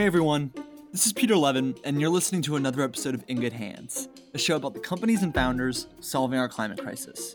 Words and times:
Hey 0.00 0.06
everyone, 0.06 0.50
this 0.92 1.04
is 1.04 1.12
Peter 1.12 1.36
Levin, 1.36 1.74
and 1.84 2.00
you're 2.00 2.08
listening 2.08 2.40
to 2.44 2.56
another 2.56 2.80
episode 2.80 3.14
of 3.14 3.22
In 3.28 3.38
Good 3.38 3.52
Hands, 3.52 4.08
a 4.32 4.38
show 4.38 4.56
about 4.56 4.72
the 4.72 4.80
companies 4.80 5.22
and 5.22 5.34
founders 5.34 5.88
solving 6.00 6.38
our 6.38 6.48
climate 6.48 6.80
crisis. 6.80 7.34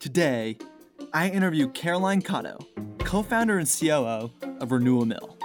Today, 0.00 0.58
I 1.14 1.30
interview 1.30 1.66
Caroline 1.70 2.20
Cotto, 2.20 2.62
co 2.98 3.22
founder 3.22 3.56
and 3.56 3.66
COO 3.66 4.30
of 4.60 4.70
Renewal 4.70 5.06
Mill. 5.06 5.38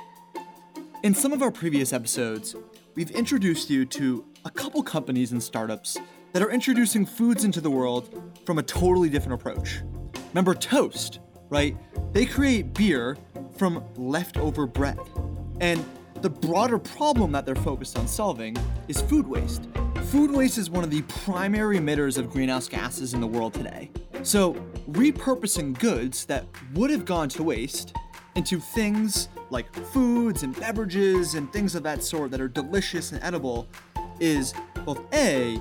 In 1.02 1.16
some 1.16 1.32
of 1.32 1.42
our 1.42 1.50
previous 1.50 1.94
episodes, 1.94 2.58
we've 2.94 3.12
introduced 3.12 3.70
you 3.70 3.86
to 3.86 4.26
a 4.44 4.50
couple 4.50 4.84
companies 4.84 5.32
and 5.32 5.42
startups 5.42 5.98
that 6.34 6.44
are 6.44 6.52
introducing 6.52 7.06
foods 7.06 7.46
into 7.46 7.62
the 7.62 7.72
world 7.72 8.22
from 8.46 8.58
a 8.58 8.64
totally 8.64 9.08
different 9.08 9.42
approach. 9.42 9.80
Remember 10.34 10.54
Toast, 10.54 11.20
right? 11.50 11.78
They 12.12 12.26
create 12.26 12.74
beer 12.74 13.16
from 13.56 13.82
leftover 13.96 14.68
bread. 14.68 15.00
And 15.62 15.86
the 16.22 16.30
broader 16.30 16.78
problem 16.78 17.32
that 17.32 17.46
they're 17.46 17.56
focused 17.56 17.98
on 17.98 18.08
solving 18.08 18.56
is 18.88 19.02
food 19.02 19.28
waste. 19.28 19.70
Food 20.06 20.32
waste 20.32 20.58
is 20.58 20.70
one 20.70 20.84
of 20.84 20.90
the 20.90 21.02
primary 21.04 21.78
emitters 21.78 22.18
of 22.18 22.30
greenhouse 22.30 22.68
gases 22.68 23.14
in 23.14 23.22
the 23.22 23.28
world 23.28 23.54
today. 23.54 23.90
So, 24.24 24.54
repurposing 24.92 25.80
goods 25.80 26.26
that 26.26 26.46
would 26.74 26.90
have 26.90 27.06
gone 27.06 27.30
to 27.30 27.44
waste 27.44 27.96
into 28.36 28.60
things 28.60 29.30
like 29.50 29.74
foods 29.92 30.44
and 30.44 30.58
beverages 30.60 31.36
and 31.36 31.52
things 31.54 31.76
of 31.76 31.84
that 31.84 32.04
sort 32.04 32.32
that 32.32 32.42
are 32.42 32.48
delicious 32.48 33.12
and 33.12 33.24
edible 33.24 33.68
is 34.20 34.54
both 34.86 35.02
A, 35.14 35.60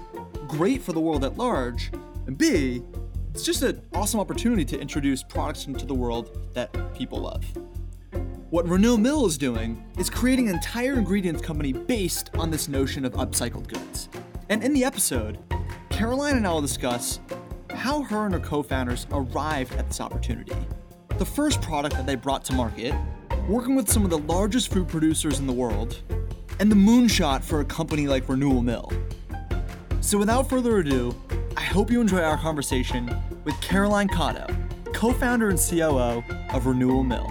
great 0.49 0.83
for 0.83 0.93
the 0.93 1.01
world 1.01 1.25
at 1.25 1.37
large, 1.37 1.93
and 2.27 2.37
B, 2.37 2.83
it's 3.33 3.45
just 3.45 3.63
an 3.63 3.81
awesome 3.95 4.19
opportunity 4.19 4.65
to 4.65 4.81
introduce 4.81 5.23
products 5.23 5.67
into 5.67 5.87
the 5.87 5.95
world 5.95 6.37
that 6.55 6.73
people 6.95 7.21
love. 7.21 7.45
What 8.51 8.67
Renewal 8.67 8.97
Mill 8.97 9.27
is 9.27 9.37
doing 9.37 9.85
is 9.99 10.09
creating 10.09 10.49
an 10.49 10.55
entire 10.55 10.95
ingredients 10.95 11.43
company 11.43 11.75
based 11.75 12.31
on 12.39 12.51
this 12.51 12.67
notion 12.67 13.05
of 13.05 13.13
upcycled 13.13 13.69
goods. 13.69 14.09
And 14.49 14.65
in 14.65 14.73
the 14.73 14.85
episode, 14.85 15.39
Caroline 15.91 16.39
and 16.39 16.47
I 16.47 16.53
will 16.55 16.63
discuss 16.63 17.21
how 17.75 18.01
her 18.05 18.25
and 18.25 18.33
her 18.33 18.41
co 18.41 18.63
founders 18.63 19.07
arrived 19.13 19.75
at 19.75 19.89
this 19.89 20.01
opportunity. 20.01 20.57
The 21.19 21.27
first 21.27 21.61
product 21.61 21.95
that 21.97 22.07
they 22.07 22.15
brought 22.15 22.43
to 22.47 22.55
market, 22.55 22.95
working 23.51 23.77
with 23.77 23.87
some 23.87 24.03
of 24.03 24.09
the 24.09 24.21
largest 24.21 24.73
food 24.73 24.89
producers 24.89 25.41
in 25.41 25.47
the 25.47 25.53
world, 25.53 26.01
and 26.59 26.73
the 26.73 26.77
moonshot 26.77 27.43
for 27.43 27.61
a 27.61 27.67
company 27.67 28.09
like 28.09 28.31
Renewal 28.31 28.63
Mill. 28.63 28.91
So 30.01 30.17
without 30.17 30.49
further 30.49 30.79
ado, 30.79 31.15
I 31.55 31.65
hope 31.65 31.91
you 31.91 32.01
enjoy 32.01 32.23
our 32.23 32.39
conversation 32.39 33.15
with 33.45 33.61
Caroline 33.61 34.09
Cotto, 34.09 34.49
co 34.95 35.13
founder 35.13 35.51
and 35.51 35.59
COO 35.59 36.25
of 36.55 36.65
Renewal 36.65 37.05
Mill. 37.05 37.31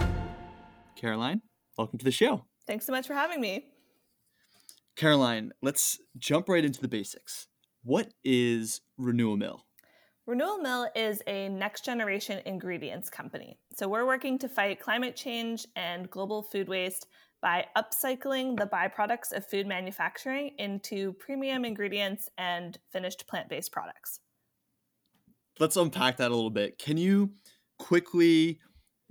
Caroline, 0.98 1.42
welcome 1.76 1.96
to 1.98 2.04
the 2.04 2.10
show. 2.10 2.44
Thanks 2.66 2.84
so 2.84 2.92
much 2.92 3.06
for 3.06 3.14
having 3.14 3.40
me. 3.40 3.66
Caroline, 4.96 5.52
let's 5.62 6.00
jump 6.18 6.48
right 6.48 6.64
into 6.64 6.80
the 6.80 6.88
basics. 6.88 7.46
What 7.84 8.12
is 8.24 8.80
Renewal 8.96 9.36
Mill? 9.36 9.64
Renewal 10.26 10.58
Mill 10.58 10.88
is 10.96 11.22
a 11.28 11.48
next 11.50 11.84
generation 11.84 12.42
ingredients 12.44 13.08
company. 13.10 13.60
So 13.76 13.88
we're 13.88 14.06
working 14.06 14.40
to 14.40 14.48
fight 14.48 14.80
climate 14.80 15.14
change 15.14 15.68
and 15.76 16.10
global 16.10 16.42
food 16.42 16.68
waste 16.68 17.06
by 17.40 17.66
upcycling 17.76 18.58
the 18.58 18.66
byproducts 18.66 19.32
of 19.32 19.46
food 19.46 19.68
manufacturing 19.68 20.50
into 20.58 21.12
premium 21.12 21.64
ingredients 21.64 22.28
and 22.36 22.76
finished 22.92 23.28
plant 23.28 23.48
based 23.48 23.70
products. 23.70 24.18
Let's 25.60 25.76
unpack 25.76 26.16
that 26.16 26.32
a 26.32 26.34
little 26.34 26.50
bit. 26.50 26.76
Can 26.76 26.96
you 26.96 27.30
quickly 27.78 28.58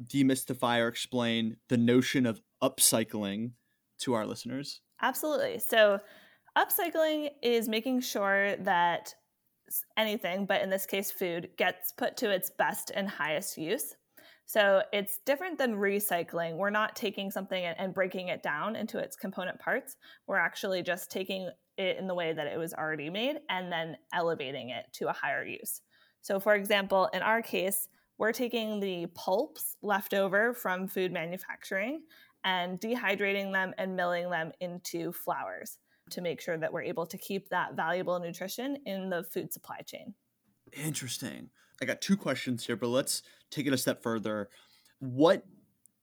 demystify 0.04 0.80
or 0.80 0.88
explain 0.88 1.58
the 1.70 1.78
notion 1.78 2.26
of 2.26 2.42
upcycling 2.62 3.52
to 4.00 4.14
our 4.14 4.26
listeners? 4.26 4.82
Absolutely. 5.02 5.60
So, 5.60 6.00
upcycling 6.58 7.30
is 7.42 7.70
making 7.70 8.02
sure 8.02 8.56
that 8.58 9.14
anything, 9.98 10.46
but 10.46 10.62
in 10.62 10.70
this 10.70 10.86
case, 10.86 11.12
food, 11.12 11.50
gets 11.58 11.92
put 11.92 12.18
to 12.18 12.30
its 12.30 12.52
best 12.58 12.92
and 12.96 13.08
highest 13.08 13.58
use. 13.58 13.96
So, 14.46 14.82
it's 14.94 15.20
different 15.26 15.58
than 15.58 15.76
recycling. 15.76 16.58
We're 16.58 16.70
not 16.70 16.96
taking 16.96 17.32
something 17.32 17.64
and 17.64 17.94
breaking 17.94 18.30
it 18.30 18.44
down 18.44 18.76
into 18.76 18.98
its 18.98 19.16
component 19.16 19.60
parts. 19.60 19.96
We're 20.28 20.38
actually 20.38 20.84
just 20.84 21.12
taking 21.12 21.50
it 21.78 21.98
in 21.98 22.08
the 22.08 22.16
way 22.16 22.34
that 22.34 22.48
it 22.48 22.58
was 22.58 22.74
already 22.74 23.10
made 23.10 23.38
and 23.50 23.72
then 23.72 23.98
elevating 24.14 24.70
it 24.70 24.86
to 24.94 25.10
a 25.10 25.14
higher 25.14 25.46
use. 25.46 25.82
So, 26.22 26.40
for 26.40 26.56
example, 26.56 27.10
in 27.14 27.22
our 27.22 27.42
case, 27.42 27.88
we're 28.18 28.32
taking 28.32 28.80
the 28.80 29.08
pulps 29.14 29.76
left 29.82 30.14
over 30.14 30.54
from 30.54 30.88
food 30.88 31.12
manufacturing 31.12 32.02
and 32.44 32.80
dehydrating 32.80 33.52
them 33.52 33.74
and 33.78 33.96
milling 33.96 34.30
them 34.30 34.52
into 34.60 35.12
flours 35.12 35.78
to 36.10 36.22
make 36.22 36.40
sure 36.40 36.58
that 36.58 36.72
we're 36.72 36.84
able 36.84 37.06
to 37.06 37.18
keep 37.18 37.50
that 37.50 37.76
valuable 37.76 38.20
nutrition 38.20 38.78
in 38.86 39.10
the 39.10 39.24
food 39.24 39.52
supply 39.52 39.80
chain. 39.86 40.14
Interesting. 40.74 41.50
I 41.82 41.86
got 41.86 42.02
two 42.02 42.18
questions 42.18 42.66
here, 42.66 42.76
but 42.76 42.88
let's 42.88 43.22
take 43.52 43.68
it 43.68 43.74
a 43.74 43.78
step 43.78 44.02
further. 44.02 44.50
What 45.00 45.46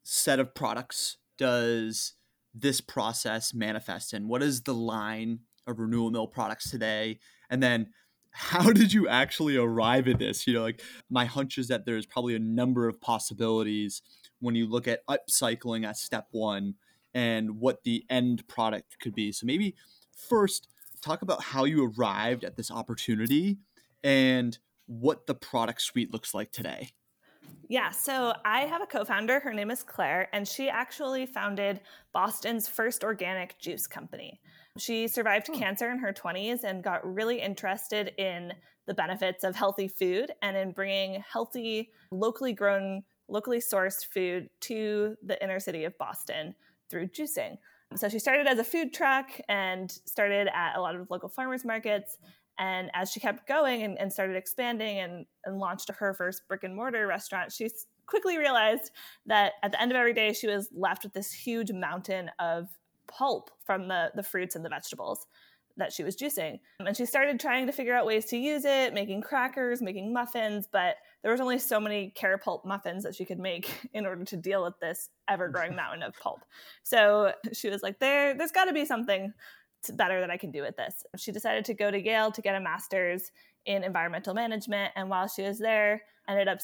set 0.02 0.38
of 0.38 0.54
products 0.54 1.16
does 1.38 2.14
this 2.54 2.80
process 2.80 3.52
manifest 3.52 4.14
in? 4.14 4.28
What 4.28 4.42
is 4.42 4.62
the 4.62 4.74
line 4.74 5.40
of 5.66 5.80
renewal 5.80 6.10
mill 6.10 6.28
products 6.28 6.70
today? 6.70 7.18
And 7.50 7.62
then 7.62 7.88
how 8.36 8.72
did 8.72 8.92
you 8.92 9.06
actually 9.06 9.56
arrive 9.56 10.08
at 10.08 10.18
this? 10.18 10.44
You 10.44 10.54
know, 10.54 10.62
like 10.62 10.82
my 11.08 11.24
hunch 11.24 11.56
is 11.56 11.68
that 11.68 11.86
there's 11.86 12.04
probably 12.04 12.34
a 12.34 12.40
number 12.40 12.88
of 12.88 13.00
possibilities 13.00 14.02
when 14.40 14.56
you 14.56 14.68
look 14.68 14.88
at 14.88 15.06
upcycling 15.06 15.86
at 15.86 15.96
step 15.96 16.26
one 16.32 16.74
and 17.14 17.60
what 17.60 17.84
the 17.84 18.04
end 18.10 18.46
product 18.48 18.96
could 19.00 19.14
be. 19.14 19.30
So 19.30 19.46
maybe 19.46 19.76
first 20.28 20.66
talk 21.00 21.22
about 21.22 21.44
how 21.44 21.64
you 21.64 21.92
arrived 21.96 22.42
at 22.42 22.56
this 22.56 22.72
opportunity 22.72 23.58
and 24.02 24.58
what 24.86 25.28
the 25.28 25.34
product 25.34 25.80
suite 25.80 26.12
looks 26.12 26.34
like 26.34 26.50
today. 26.50 26.90
Yeah, 27.68 27.90
so 27.90 28.34
I 28.44 28.62
have 28.62 28.82
a 28.82 28.86
co 28.86 29.04
founder. 29.04 29.38
Her 29.38 29.52
name 29.52 29.70
is 29.70 29.82
Claire, 29.84 30.28
and 30.32 30.46
she 30.46 30.68
actually 30.68 31.24
founded 31.24 31.80
Boston's 32.12 32.68
first 32.68 33.04
organic 33.04 33.58
juice 33.58 33.86
company. 33.86 34.40
She 34.76 35.06
survived 35.06 35.48
oh. 35.50 35.58
cancer 35.58 35.90
in 35.90 35.98
her 35.98 36.12
20s 36.12 36.64
and 36.64 36.82
got 36.82 37.14
really 37.14 37.40
interested 37.40 38.12
in 38.18 38.52
the 38.86 38.94
benefits 38.94 39.44
of 39.44 39.54
healthy 39.54 39.88
food 39.88 40.32
and 40.42 40.56
in 40.56 40.72
bringing 40.72 41.22
healthy, 41.30 41.90
locally 42.10 42.52
grown, 42.52 43.04
locally 43.28 43.60
sourced 43.60 44.04
food 44.04 44.50
to 44.60 45.16
the 45.24 45.42
inner 45.42 45.60
city 45.60 45.84
of 45.84 45.96
Boston 45.96 46.54
through 46.90 47.08
juicing. 47.08 47.56
So 47.94 48.08
she 48.08 48.18
started 48.18 48.46
as 48.48 48.58
a 48.58 48.64
food 48.64 48.92
truck 48.92 49.30
and 49.48 49.90
started 50.06 50.48
at 50.52 50.76
a 50.76 50.80
lot 50.80 50.96
of 50.96 51.08
local 51.08 51.28
farmers 51.28 51.64
markets. 51.64 52.18
And 52.58 52.90
as 52.94 53.12
she 53.12 53.20
kept 53.20 53.46
going 53.46 53.82
and, 53.82 53.98
and 53.98 54.12
started 54.12 54.36
expanding 54.36 54.98
and, 54.98 55.26
and 55.44 55.58
launched 55.58 55.90
her 55.90 56.14
first 56.14 56.42
brick 56.48 56.64
and 56.64 56.74
mortar 56.74 57.06
restaurant, 57.06 57.52
she 57.52 57.70
quickly 58.06 58.38
realized 58.38 58.90
that 59.26 59.52
at 59.62 59.70
the 59.70 59.80
end 59.80 59.92
of 59.92 59.96
every 59.96 60.12
day, 60.12 60.32
she 60.32 60.48
was 60.48 60.68
left 60.72 61.04
with 61.04 61.12
this 61.12 61.32
huge 61.32 61.72
mountain 61.72 62.30
of 62.40 62.68
pulp 63.06 63.50
from 63.64 63.88
the, 63.88 64.10
the 64.14 64.22
fruits 64.22 64.56
and 64.56 64.64
the 64.64 64.68
vegetables 64.68 65.26
that 65.76 65.92
she 65.92 66.04
was 66.04 66.16
juicing. 66.16 66.60
And 66.78 66.96
she 66.96 67.04
started 67.04 67.40
trying 67.40 67.66
to 67.66 67.72
figure 67.72 67.94
out 67.94 68.06
ways 68.06 68.26
to 68.26 68.36
use 68.36 68.64
it, 68.64 68.94
making 68.94 69.22
crackers, 69.22 69.82
making 69.82 70.12
muffins, 70.12 70.68
but 70.70 70.96
there 71.22 71.32
was 71.32 71.40
only 71.40 71.58
so 71.58 71.80
many 71.80 72.12
carrot 72.14 72.42
pulp 72.42 72.64
muffins 72.64 73.02
that 73.02 73.14
she 73.14 73.24
could 73.24 73.40
make 73.40 73.88
in 73.92 74.06
order 74.06 74.24
to 74.24 74.36
deal 74.36 74.62
with 74.62 74.78
this 74.80 75.08
ever-growing 75.28 75.74
mountain 75.74 76.02
of 76.02 76.14
pulp. 76.20 76.44
So 76.82 77.32
she 77.52 77.68
was 77.70 77.82
like, 77.82 77.98
there, 77.98 78.34
there's 78.34 78.52
got 78.52 78.66
to 78.66 78.72
be 78.72 78.84
something 78.84 79.32
better 79.92 80.20
that 80.20 80.30
I 80.30 80.36
can 80.36 80.50
do 80.50 80.62
with 80.62 80.76
this. 80.76 81.04
She 81.16 81.32
decided 81.32 81.64
to 81.66 81.74
go 81.74 81.90
to 81.90 82.00
Yale 82.00 82.30
to 82.32 82.40
get 82.40 82.54
a 82.54 82.60
master's 82.60 83.32
in 83.66 83.84
environmental 83.84 84.34
management. 84.34 84.92
And 84.96 85.10
while 85.10 85.28
she 85.28 85.42
was 85.42 85.58
there, 85.58 86.02
ended 86.28 86.48
up 86.48 86.60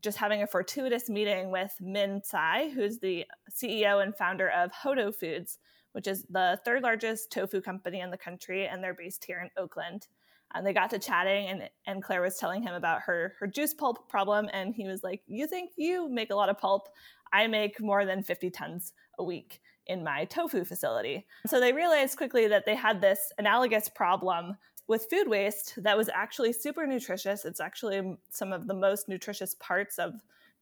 just 0.00 0.18
having 0.18 0.42
a 0.42 0.46
fortuitous 0.46 1.08
meeting 1.08 1.50
with 1.50 1.72
Minh 1.82 2.22
Tsai, 2.24 2.70
who's 2.70 2.98
the 2.98 3.24
CEO 3.50 4.02
and 4.02 4.14
founder 4.14 4.50
of 4.50 4.70
Hodo 4.72 5.12
Foods, 5.12 5.58
which 5.92 6.06
is 6.06 6.24
the 6.30 6.60
third 6.64 6.82
largest 6.82 7.30
tofu 7.30 7.60
company 7.60 8.00
in 8.00 8.10
the 8.10 8.16
country, 8.16 8.66
and 8.66 8.82
they're 8.82 8.94
based 8.94 9.24
here 9.24 9.40
in 9.40 9.50
Oakland. 9.62 10.06
And 10.54 10.66
they 10.66 10.72
got 10.72 10.90
to 10.90 10.98
chatting, 10.98 11.48
and, 11.48 11.68
and 11.86 12.02
Claire 12.02 12.22
was 12.22 12.38
telling 12.38 12.62
him 12.62 12.74
about 12.74 13.02
her 13.02 13.34
her 13.38 13.46
juice 13.46 13.74
pulp 13.74 14.08
problem, 14.08 14.48
and 14.52 14.74
he 14.74 14.86
was 14.86 15.02
like, 15.02 15.22
"You 15.26 15.46
think 15.46 15.72
you 15.76 16.08
make 16.08 16.30
a 16.30 16.34
lot 16.34 16.48
of 16.48 16.58
pulp? 16.58 16.88
I 17.32 17.46
make 17.46 17.80
more 17.80 18.06
than 18.06 18.22
50 18.22 18.50
tons 18.50 18.94
a 19.18 19.24
week 19.24 19.60
in 19.86 20.02
my 20.02 20.24
tofu 20.24 20.64
facility." 20.64 21.26
So 21.46 21.60
they 21.60 21.74
realized 21.74 22.16
quickly 22.16 22.48
that 22.48 22.64
they 22.64 22.76
had 22.76 23.02
this 23.02 23.30
analogous 23.36 23.90
problem 23.90 24.56
with 24.88 25.06
food 25.10 25.28
waste 25.28 25.74
that 25.82 25.98
was 25.98 26.08
actually 26.08 26.52
super 26.52 26.86
nutritious. 26.86 27.44
It's 27.44 27.60
actually 27.60 28.16
some 28.30 28.52
of 28.52 28.66
the 28.66 28.74
most 28.74 29.06
nutritious 29.06 29.54
parts 29.54 29.98
of 29.98 30.14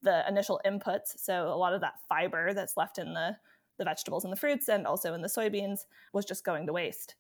the 0.02 0.28
initial 0.28 0.60
inputs. 0.66 1.18
So 1.18 1.48
a 1.48 1.56
lot 1.56 1.72
of 1.72 1.80
that 1.80 2.00
fiber 2.08 2.52
that's 2.52 2.76
left 2.76 2.98
in 2.98 3.14
the 3.14 3.36
the 3.78 3.84
vegetables 3.84 4.24
and 4.24 4.32
the 4.32 4.36
fruits 4.36 4.68
and 4.68 4.86
also 4.86 5.14
in 5.14 5.22
the 5.22 5.28
soybeans 5.28 5.80
was 6.12 6.24
just 6.24 6.44
going 6.44 6.66
to 6.66 6.72
waste. 6.72 7.16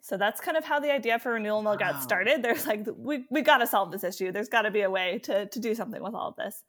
So 0.00 0.16
that's 0.16 0.40
kind 0.40 0.56
of 0.56 0.64
how 0.64 0.80
the 0.80 0.92
idea 0.92 1.18
for 1.18 1.32
Renewal 1.32 1.62
Mill 1.62 1.76
got 1.76 2.02
started. 2.02 2.42
There's 2.42 2.66
like, 2.66 2.86
we, 2.96 3.26
we 3.30 3.42
got 3.42 3.58
to 3.58 3.66
solve 3.66 3.90
this 3.90 4.04
issue. 4.04 4.30
There's 4.32 4.48
got 4.48 4.62
to 4.62 4.70
be 4.70 4.82
a 4.82 4.90
way 4.90 5.18
to, 5.24 5.46
to 5.46 5.60
do 5.60 5.74
something 5.74 6.02
with 6.02 6.14
all 6.14 6.28
of 6.28 6.36
this. 6.36 6.62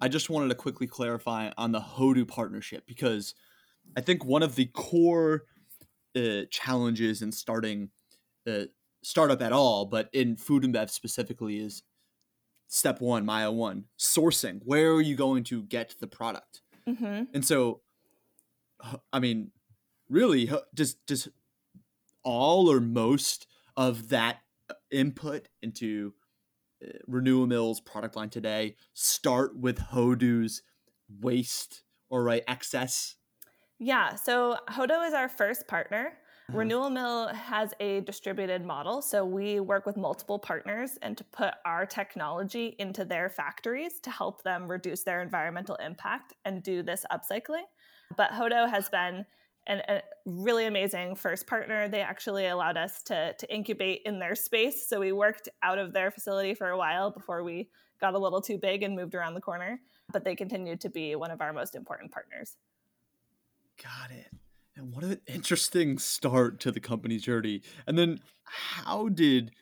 I 0.00 0.08
just 0.08 0.28
wanted 0.28 0.48
to 0.48 0.54
quickly 0.56 0.86
clarify 0.86 1.50
on 1.56 1.72
the 1.72 1.80
Hodo 1.80 2.24
partnership 2.24 2.84
because 2.86 3.34
I 3.96 4.00
think 4.00 4.24
one 4.24 4.42
of 4.42 4.56
the 4.56 4.66
core 4.66 5.44
uh, 6.16 6.42
challenges 6.50 7.22
in 7.22 7.32
starting 7.32 7.90
a 8.46 8.66
startup 9.02 9.40
at 9.40 9.52
all, 9.52 9.86
but 9.86 10.08
in 10.12 10.36
food 10.36 10.64
and 10.64 10.72
bev 10.72 10.90
specifically 10.90 11.58
is 11.58 11.82
step 12.66 13.00
one, 13.00 13.24
mile 13.24 13.54
one, 13.54 13.84
sourcing. 13.98 14.60
Where 14.64 14.92
are 14.92 15.00
you 15.00 15.14
going 15.14 15.44
to 15.44 15.62
get 15.62 15.94
the 16.00 16.06
product? 16.06 16.62
Mm-hmm. 16.88 17.24
And 17.32 17.44
so, 17.44 17.80
I 19.12 19.20
mean, 19.20 19.50
really, 20.08 20.50
just 20.74 21.06
just 21.06 21.28
all 22.22 22.70
or 22.70 22.80
most 22.80 23.46
of 23.76 24.08
that 24.08 24.38
uh, 24.70 24.74
input 24.90 25.48
into 25.62 26.14
uh, 26.84 26.90
Renewal 27.06 27.46
Mill's 27.46 27.80
product 27.80 28.16
line 28.16 28.30
today 28.30 28.76
start 28.94 29.56
with 29.58 29.78
Hodo's 29.78 30.62
waste 31.20 31.82
or 32.08 32.22
right 32.22 32.44
excess? 32.48 33.16
Yeah, 33.78 34.14
so 34.14 34.56
Hodo 34.68 35.02
is 35.02 35.14
our 35.14 35.28
first 35.28 35.66
partner. 35.66 36.14
Uh-huh. 36.48 36.58
Renewal 36.58 36.90
Mill 36.90 37.28
has 37.28 37.72
a 37.80 38.00
distributed 38.00 38.64
model, 38.64 39.00
so 39.00 39.24
we 39.24 39.60
work 39.60 39.86
with 39.86 39.96
multiple 39.96 40.38
partners 40.38 40.98
and 41.00 41.16
to 41.16 41.24
put 41.24 41.54
our 41.64 41.86
technology 41.86 42.76
into 42.78 43.04
their 43.04 43.30
factories 43.30 43.98
to 44.00 44.10
help 44.10 44.42
them 44.42 44.70
reduce 44.70 45.02
their 45.02 45.22
environmental 45.22 45.76
impact 45.76 46.34
and 46.44 46.62
do 46.62 46.82
this 46.82 47.06
upcycling. 47.10 47.64
But 48.16 48.30
Hodo 48.30 48.66
has 48.66 48.88
been 48.88 49.26
an, 49.66 49.82
a 49.88 50.02
really 50.26 50.66
amazing 50.66 51.16
first 51.16 51.46
partner. 51.46 51.88
They 51.88 52.00
actually 52.00 52.46
allowed 52.46 52.76
us 52.76 53.02
to, 53.04 53.34
to 53.38 53.54
incubate 53.54 54.02
in 54.04 54.18
their 54.18 54.34
space. 54.34 54.86
So 54.88 55.00
we 55.00 55.12
worked 55.12 55.48
out 55.62 55.78
of 55.78 55.92
their 55.92 56.10
facility 56.10 56.54
for 56.54 56.68
a 56.68 56.78
while 56.78 57.10
before 57.10 57.42
we 57.42 57.68
got 58.00 58.14
a 58.14 58.18
little 58.18 58.40
too 58.40 58.58
big 58.58 58.82
and 58.82 58.94
moved 58.94 59.14
around 59.14 59.34
the 59.34 59.40
corner. 59.40 59.80
But 60.12 60.24
they 60.24 60.34
continued 60.34 60.80
to 60.82 60.90
be 60.90 61.16
one 61.16 61.30
of 61.30 61.40
our 61.40 61.52
most 61.52 61.74
important 61.74 62.12
partners. 62.12 62.56
Got 63.82 64.10
it. 64.10 64.28
And 64.76 64.92
what 64.92 65.04
an 65.04 65.20
interesting 65.26 65.98
start 65.98 66.60
to 66.60 66.72
the 66.72 66.80
company's 66.80 67.22
journey. 67.22 67.62
And 67.86 67.96
then 67.96 68.20
how 68.44 69.08
did 69.08 69.52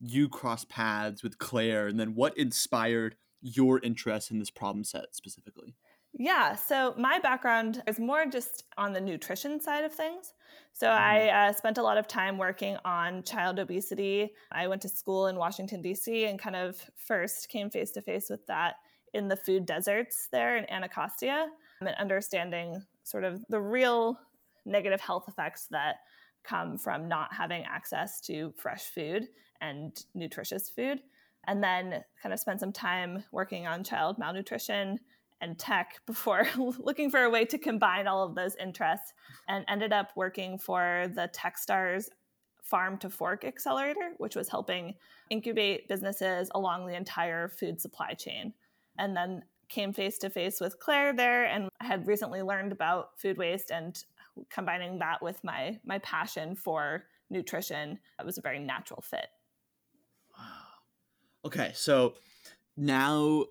you 0.00 0.28
cross 0.28 0.64
paths 0.64 1.22
with 1.22 1.38
Claire? 1.38 1.86
And 1.86 1.98
then 1.98 2.14
what 2.14 2.36
inspired 2.36 3.16
your 3.40 3.78
interest 3.80 4.30
in 4.30 4.38
this 4.38 4.50
problem 4.50 4.84
set 4.84 5.14
specifically? 5.14 5.74
Yeah, 6.18 6.54
so 6.54 6.94
my 6.96 7.18
background 7.18 7.82
is 7.86 8.00
more 8.00 8.24
just 8.24 8.64
on 8.78 8.94
the 8.94 9.00
nutrition 9.00 9.60
side 9.60 9.84
of 9.84 9.92
things. 9.92 10.32
So 10.72 10.88
Mhm. 10.96 11.26
I 11.28 11.28
uh, 11.48 11.52
spent 11.52 11.76
a 11.76 11.82
lot 11.82 11.98
of 11.98 12.08
time 12.08 12.38
working 12.38 12.78
on 12.86 13.22
child 13.22 13.58
obesity. 13.58 14.34
I 14.50 14.66
went 14.66 14.80
to 14.82 14.88
school 14.88 15.26
in 15.26 15.36
Washington, 15.36 15.82
D.C., 15.82 16.24
and 16.24 16.38
kind 16.38 16.56
of 16.56 16.90
first 16.96 17.50
came 17.50 17.68
face 17.68 17.92
to 17.92 18.02
face 18.02 18.30
with 18.30 18.46
that 18.46 18.76
in 19.12 19.28
the 19.28 19.36
food 19.36 19.66
deserts 19.66 20.28
there 20.32 20.56
in 20.56 20.64
Anacostia 20.70 21.50
and 21.80 21.88
understanding 21.96 22.82
sort 23.02 23.24
of 23.24 23.44
the 23.48 23.60
real 23.60 24.18
negative 24.64 25.00
health 25.00 25.28
effects 25.28 25.66
that 25.68 25.96
come 26.44 26.78
from 26.78 27.08
not 27.08 27.32
having 27.34 27.64
access 27.64 28.20
to 28.22 28.52
fresh 28.56 28.84
food 28.84 29.28
and 29.60 30.04
nutritious 30.14 30.70
food. 30.70 31.02
And 31.48 31.62
then 31.62 32.04
kind 32.20 32.32
of 32.32 32.40
spent 32.40 32.58
some 32.60 32.72
time 32.72 33.24
working 33.30 33.66
on 33.66 33.84
child 33.84 34.18
malnutrition 34.18 34.98
and 35.40 35.58
tech 35.58 36.00
before 36.06 36.46
looking 36.78 37.10
for 37.10 37.22
a 37.22 37.30
way 37.30 37.44
to 37.44 37.58
combine 37.58 38.06
all 38.06 38.24
of 38.24 38.34
those 38.34 38.56
interests 38.56 39.12
and 39.48 39.64
ended 39.68 39.92
up 39.92 40.10
working 40.16 40.58
for 40.58 41.10
the 41.14 41.30
Techstars 41.34 42.08
Farm 42.62 42.98
to 42.98 43.10
Fork 43.10 43.44
Accelerator, 43.44 44.12
which 44.18 44.34
was 44.34 44.48
helping 44.48 44.94
incubate 45.30 45.88
businesses 45.88 46.50
along 46.54 46.86
the 46.86 46.96
entire 46.96 47.48
food 47.48 47.80
supply 47.80 48.12
chain. 48.12 48.52
And 48.98 49.16
then 49.16 49.42
came 49.68 49.92
face 49.92 50.18
to 50.18 50.30
face 50.30 50.60
with 50.60 50.78
Claire 50.78 51.12
there 51.12 51.44
and 51.44 51.68
I 51.80 51.86
had 51.86 52.06
recently 52.06 52.42
learned 52.42 52.72
about 52.72 53.18
food 53.18 53.36
waste 53.36 53.70
and 53.70 54.02
combining 54.50 54.98
that 54.98 55.22
with 55.22 55.42
my 55.42 55.78
my 55.84 55.98
passion 55.98 56.54
for 56.54 57.04
nutrition, 57.30 57.98
it 58.18 58.26
was 58.26 58.38
a 58.38 58.42
very 58.42 58.58
natural 58.58 59.02
fit. 59.02 59.26
Wow. 60.36 60.44
Okay, 61.46 61.72
so 61.74 62.14
now 62.76 63.46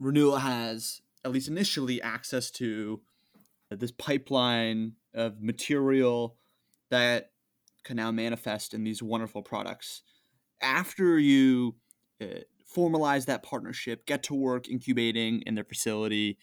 Renewal 0.00 0.36
has, 0.36 1.00
at 1.24 1.32
least 1.32 1.48
initially, 1.48 2.02
access 2.02 2.50
to 2.52 3.00
this 3.70 3.92
pipeline 3.92 4.92
of 5.14 5.40
material 5.40 6.36
that 6.90 7.30
can 7.82 7.96
now 7.96 8.10
manifest 8.10 8.74
in 8.74 8.84
these 8.84 9.02
wonderful 9.02 9.42
products. 9.42 10.02
After 10.60 11.18
you 11.18 11.76
uh, 12.20 12.40
formalize 12.74 13.26
that 13.26 13.42
partnership, 13.42 14.06
get 14.06 14.22
to 14.24 14.34
work 14.34 14.68
incubating 14.68 15.42
in 15.42 15.54
their 15.54 15.64
facility, 15.64 16.38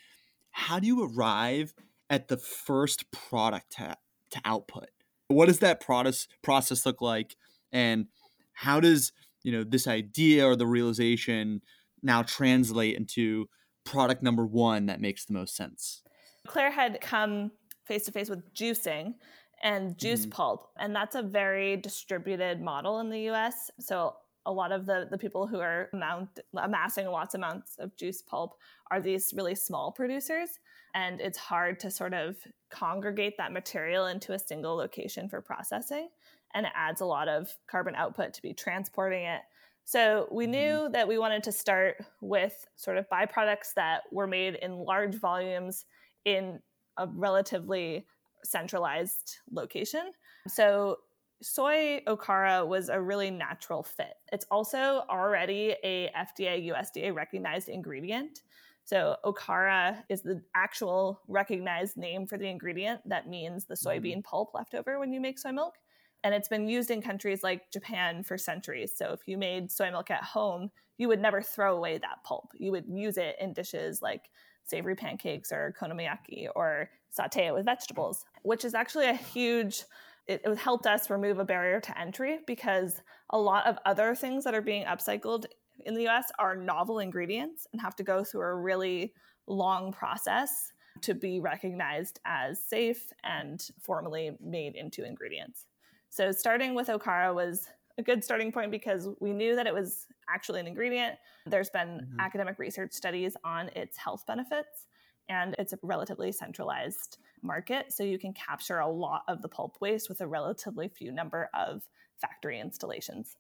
how 0.52 0.80
do 0.80 0.88
you 0.88 1.04
arrive 1.04 1.74
at 2.10 2.28
the 2.28 2.38
first 2.38 3.12
product 3.12 3.74
to, 3.78 3.96
to 4.32 4.42
output? 4.46 4.90
What 5.28 5.48
does 5.48 5.60
that 5.60 5.80
process 5.80 6.28
process 6.42 6.86
look 6.86 7.02
like, 7.02 7.38
and 7.72 8.08
how 8.54 8.82
does 8.82 9.14
you 9.44 9.52
know 9.52 9.64
this 9.64 9.88
idea 9.88 10.46
or 10.46 10.58
the 10.58 10.68
realization 10.68 11.62
now 12.04 12.22
translate 12.22 12.98
into 12.98 13.48
product 13.84 14.22
number 14.24 14.46
one 14.46 14.86
that 14.88 15.02
makes 15.02 15.26
the 15.26 15.34
most 15.34 15.56
sense? 15.56 16.04
Claire 16.48 16.72
had 16.72 17.00
come 17.02 17.52
face 17.86 18.06
to 18.06 18.12
face 18.12 18.30
with 18.30 18.54
juicing 18.54 19.16
and 19.64 19.98
juice 19.98 20.26
Mhm. 20.26 20.32
pulp, 20.32 20.72
and 20.80 20.96
that's 20.96 21.16
a 21.16 21.22
very 21.22 21.78
distributed 21.78 22.62
model 22.62 23.00
in 23.00 23.10
the 23.10 23.22
US. 23.30 23.70
So 23.80 24.18
a 24.46 24.52
lot 24.52 24.72
of 24.72 24.88
the, 24.88 25.08
the 25.12 25.18
people 25.20 25.46
who 25.46 25.60
are 25.60 25.90
amount, 25.94 26.40
amassing 26.56 27.08
lots 27.08 27.36
of 27.36 27.40
amounts 27.40 27.78
of 27.78 27.96
juice 27.96 28.24
pulp 28.24 28.58
are 28.90 29.00
these 29.00 29.34
really 29.36 29.54
small 29.54 29.92
producers. 29.92 30.60
And 30.96 31.22
it's 31.22 31.38
hard 31.38 31.80
to 31.82 31.92
sort 31.92 32.14
of 32.14 32.38
congregate 32.70 33.38
that 33.38 33.54
material 33.54 34.08
into 34.08 34.34
a 34.34 34.40
single 34.40 34.76
location 34.76 35.30
for 35.30 35.42
processing. 35.42 36.10
And 36.54 36.66
it 36.66 36.72
adds 36.76 37.02
a 37.02 37.06
lot 37.06 37.30
of 37.30 37.56
carbon 37.68 37.96
output 37.96 38.34
to 38.34 38.42
be 38.42 38.54
transporting 38.54 39.24
it. 39.24 39.42
So 39.84 40.28
we 40.32 40.48
Mhm. 40.56 40.82
knew 40.82 40.90
that 40.90 41.08
we 41.08 41.18
wanted 41.18 41.44
to 41.44 41.52
start 41.52 42.06
with 42.22 42.68
sort 42.76 42.98
of 42.98 43.10
byproducts 43.10 43.74
that 43.76 44.04
were 44.12 44.28
made 44.28 44.56
in 44.56 44.78
large 44.78 45.16
volumes 45.16 45.86
in 46.24 46.62
a 46.98 47.08
relatively 47.08 48.08
centralized 48.44 49.38
location. 49.52 50.14
So 50.48 51.02
soy 51.42 52.02
okara 52.08 52.68
was 52.68 52.90
a 52.90 53.02
really 53.02 53.32
natural 53.32 53.84
fit. 53.84 54.16
It's 54.32 54.46
also 54.52 55.04
already 55.10 55.76
a 55.84 56.10
FDA 56.10 56.56
USDA 56.68 57.14
recognized 57.14 57.68
ingredient. 57.68 58.44
So 58.84 59.18
okara 59.24 60.04
is 60.10 60.22
the 60.24 60.44
actual 60.56 61.22
recognized 61.28 61.98
name 61.98 62.28
for 62.28 62.38
the 62.38 62.48
ingredient 62.48 63.02
that 63.10 63.28
means 63.28 63.66
the 63.66 63.76
soybean 63.76 64.24
pulp 64.24 64.54
left 64.54 64.74
over 64.76 65.00
when 65.00 65.14
you 65.14 65.22
make 65.22 65.40
soy 65.40 65.52
milk. 65.52 65.78
And 66.24 66.34
it's 66.36 66.48
been 66.48 66.68
used 66.68 66.92
in 66.92 67.02
countries 67.02 67.44
like 67.44 67.72
Japan 67.72 68.24
for 68.24 68.38
centuries. 68.38 68.94
So 68.96 69.14
if 69.14 69.28
you 69.28 69.38
made 69.38 69.72
soy 69.72 69.90
milk 69.90 70.12
at 70.12 70.24
home, 70.24 70.70
you 70.98 71.08
would 71.08 71.20
never 71.20 71.42
throw 71.42 71.76
away 71.76 71.98
that 71.98 72.24
pulp. 72.24 72.52
You 72.58 72.72
would 72.72 72.86
use 72.88 73.18
it 73.18 73.36
in 73.40 73.54
dishes 73.54 74.02
like 74.02 74.30
savory 74.64 74.96
pancakes 74.96 75.52
or 75.52 75.74
okonomiyaki 75.74 76.48
or 76.56 76.90
saute 77.10 77.48
it 77.48 77.54
with 77.54 77.66
vegetables, 77.66 78.24
which 78.44 78.64
is 78.64 78.76
actually 78.76 79.08
a 79.08 79.16
huge 79.16 79.84
it, 80.28 80.42
it 80.46 80.58
helped 80.58 80.86
us 80.86 81.10
remove 81.10 81.40
a 81.40 81.46
barrier 81.46 81.80
to 81.82 82.00
entry 82.00 82.40
because 82.46 83.02
a 83.32 83.38
lot 83.38 83.66
of 83.66 83.78
other 83.86 84.16
things 84.16 84.44
that 84.44 84.54
are 84.54 84.62
being 84.62 84.86
upcycled 84.86 85.46
in 85.86 85.94
the 85.94 86.08
US 86.08 86.32
are 86.40 86.56
novel 86.56 87.00
ingredients 87.00 87.68
and 87.74 87.82
have 87.82 87.96
to 87.96 88.04
go 88.04 88.24
through 88.24 88.42
a 88.42 88.56
really 88.56 89.14
long 89.48 89.92
process 89.92 90.72
to 91.02 91.14
be 91.14 91.40
recognized 91.40 92.20
as 92.26 92.64
safe 92.64 93.12
and 93.24 93.68
formally 93.80 94.38
made 94.40 94.76
into 94.76 95.04
ingredients. 95.04 95.66
So 96.12 96.32
starting 96.34 96.76
with 96.76 96.88
okara 96.90 97.34
was 97.34 97.70
a 97.98 98.04
good 98.04 98.22
starting 98.22 98.52
point 98.52 98.70
because 98.70 99.08
we 99.22 99.32
knew 99.32 99.56
that 99.56 99.66
it 99.66 99.74
was 99.74 100.08
actually 100.30 100.60
an 100.60 100.68
ingredient. 100.68 101.18
There's 101.46 101.70
been 101.70 102.02
Mhm. 102.02 102.20
academic 102.20 102.60
research 102.60 102.92
studies 102.92 103.38
on 103.46 103.70
its 103.70 103.98
health 103.98 104.26
benefits 104.28 104.88
and 105.30 105.56
it's 105.58 105.72
a 105.72 105.80
relatively 105.82 106.34
centralized 106.34 107.18
market 107.42 107.94
so 107.94 108.04
you 108.04 108.20
can 108.20 108.34
capture 108.34 108.80
a 108.80 108.88
lot 108.88 109.24
of 109.30 109.42
the 109.42 109.48
pulp 109.48 109.80
waste 109.80 110.10
with 110.10 110.20
a 110.20 110.28
relatively 110.28 110.90
few 110.90 111.14
number 111.14 111.50
of 111.54 111.88
factory 112.20 112.60
installations. 112.60 113.38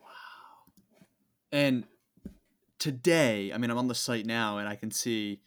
Wow. 0.00 0.72
And 1.52 1.86
today, 2.78 3.52
I 3.52 3.58
mean, 3.58 3.70
I'm 3.70 3.76
on 3.78 3.88
the 3.88 3.94
site 3.94 4.24
now 4.24 4.56
and 4.56 4.66
I 4.66 4.76
can 4.76 4.90
see 4.90 5.42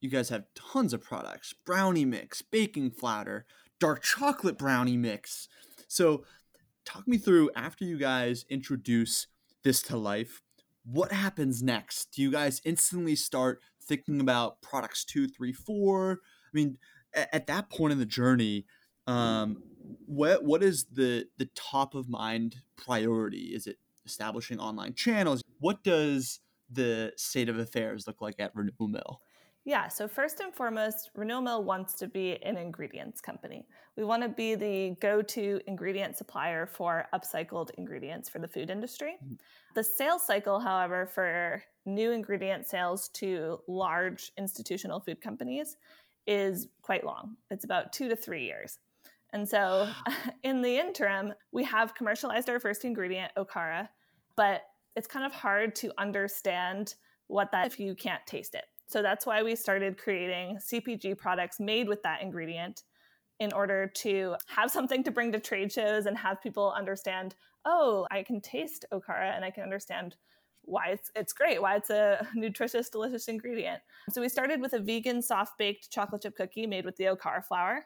you 0.00 0.08
guys 0.08 0.30
have 0.30 0.46
tons 0.54 0.94
of 0.94 1.02
products 1.02 1.52
brownie 1.52 2.06
mix, 2.06 2.40
baking 2.40 2.92
flounder, 2.92 3.44
dark 3.80 4.02
chocolate 4.02 4.58
brownie 4.58 4.96
mix. 4.96 5.48
So, 5.88 6.24
talk 6.84 7.06
me 7.06 7.18
through 7.18 7.50
after 7.54 7.84
you 7.84 7.98
guys 7.98 8.44
introduce 8.48 9.26
this 9.62 9.82
to 9.82 9.96
life, 9.96 10.42
what 10.84 11.12
happens 11.12 11.62
next? 11.62 12.12
Do 12.12 12.22
you 12.22 12.30
guys 12.30 12.62
instantly 12.64 13.14
start 13.14 13.60
thinking 13.82 14.20
about 14.20 14.62
products 14.62 15.04
two, 15.04 15.28
three, 15.28 15.52
four? 15.52 16.20
I 16.22 16.50
mean, 16.52 16.78
at, 17.14 17.28
at 17.34 17.46
that 17.48 17.70
point 17.70 17.92
in 17.92 17.98
the 17.98 18.06
journey, 18.06 18.66
um, 19.06 19.62
what 20.06 20.44
what 20.44 20.62
is 20.62 20.84
the 20.92 21.26
the 21.38 21.48
top 21.54 21.94
of 21.94 22.08
mind 22.08 22.56
priority? 22.76 23.54
Is 23.54 23.66
it 23.66 23.76
establishing 24.04 24.58
online 24.58 24.94
channels? 24.94 25.42
What 25.60 25.82
does 25.82 26.40
the 26.70 27.12
state 27.16 27.48
of 27.48 27.58
affairs 27.58 28.06
look 28.06 28.20
like 28.20 28.36
at 28.38 28.54
Renewal 28.54 28.88
Mill? 28.88 29.20
Yeah, 29.68 29.88
so 29.88 30.08
first 30.08 30.40
and 30.40 30.50
foremost, 30.54 31.10
Renewal 31.14 31.42
Mill 31.42 31.62
wants 31.62 31.92
to 31.96 32.06
be 32.06 32.42
an 32.42 32.56
ingredients 32.56 33.20
company. 33.20 33.66
We 33.98 34.04
want 34.04 34.22
to 34.22 34.30
be 34.30 34.54
the 34.54 34.96
go 34.98 35.20
to 35.20 35.60
ingredient 35.66 36.16
supplier 36.16 36.64
for 36.64 37.04
upcycled 37.12 37.68
ingredients 37.76 38.30
for 38.30 38.38
the 38.38 38.48
food 38.48 38.70
industry. 38.70 39.18
Mm-hmm. 39.22 39.34
The 39.74 39.84
sales 39.84 40.26
cycle, 40.26 40.58
however, 40.58 41.04
for 41.04 41.62
new 41.84 42.12
ingredient 42.12 42.66
sales 42.66 43.10
to 43.10 43.60
large 43.68 44.32
institutional 44.38 45.00
food 45.00 45.20
companies 45.20 45.76
is 46.26 46.68
quite 46.80 47.04
long. 47.04 47.36
It's 47.50 47.66
about 47.66 47.92
two 47.92 48.08
to 48.08 48.16
three 48.16 48.46
years. 48.46 48.78
And 49.34 49.46
so, 49.46 49.86
in 50.44 50.62
the 50.62 50.78
interim, 50.78 51.34
we 51.52 51.62
have 51.64 51.94
commercialized 51.94 52.48
our 52.48 52.58
first 52.58 52.86
ingredient, 52.86 53.32
Okara, 53.36 53.90
but 54.34 54.62
it's 54.96 55.06
kind 55.06 55.26
of 55.26 55.32
hard 55.32 55.76
to 55.76 55.92
understand 55.98 56.94
what 57.26 57.52
that 57.52 57.66
if 57.66 57.78
you 57.78 57.94
can't 57.94 58.26
taste 58.26 58.54
it. 58.54 58.64
So 58.88 59.02
that's 59.02 59.26
why 59.26 59.42
we 59.42 59.54
started 59.54 59.98
creating 59.98 60.58
CPG 60.58 61.18
products 61.18 61.60
made 61.60 61.88
with 61.88 62.02
that 62.02 62.22
ingredient 62.22 62.84
in 63.38 63.52
order 63.52 63.86
to 63.96 64.34
have 64.46 64.70
something 64.70 65.04
to 65.04 65.10
bring 65.10 65.30
to 65.32 65.38
trade 65.38 65.70
shows 65.70 66.06
and 66.06 66.16
have 66.16 66.42
people 66.42 66.72
understand, 66.76 67.34
oh, 67.66 68.06
I 68.10 68.22
can 68.22 68.40
taste 68.40 68.86
Okara 68.92 69.36
and 69.36 69.44
I 69.44 69.50
can 69.50 69.62
understand 69.62 70.16
why 70.62 70.88
it's 70.88 71.10
it's 71.14 71.32
great, 71.32 71.60
why 71.60 71.76
it's 71.76 71.90
a 71.90 72.26
nutritious, 72.34 72.88
delicious 72.88 73.28
ingredient. 73.28 73.80
So 74.10 74.22
we 74.22 74.28
started 74.28 74.60
with 74.60 74.72
a 74.72 74.80
vegan 74.80 75.20
soft 75.20 75.58
baked 75.58 75.90
chocolate 75.90 76.22
chip 76.22 76.36
cookie 76.36 76.66
made 76.66 76.86
with 76.86 76.96
the 76.96 77.04
Okara 77.04 77.44
flour 77.44 77.84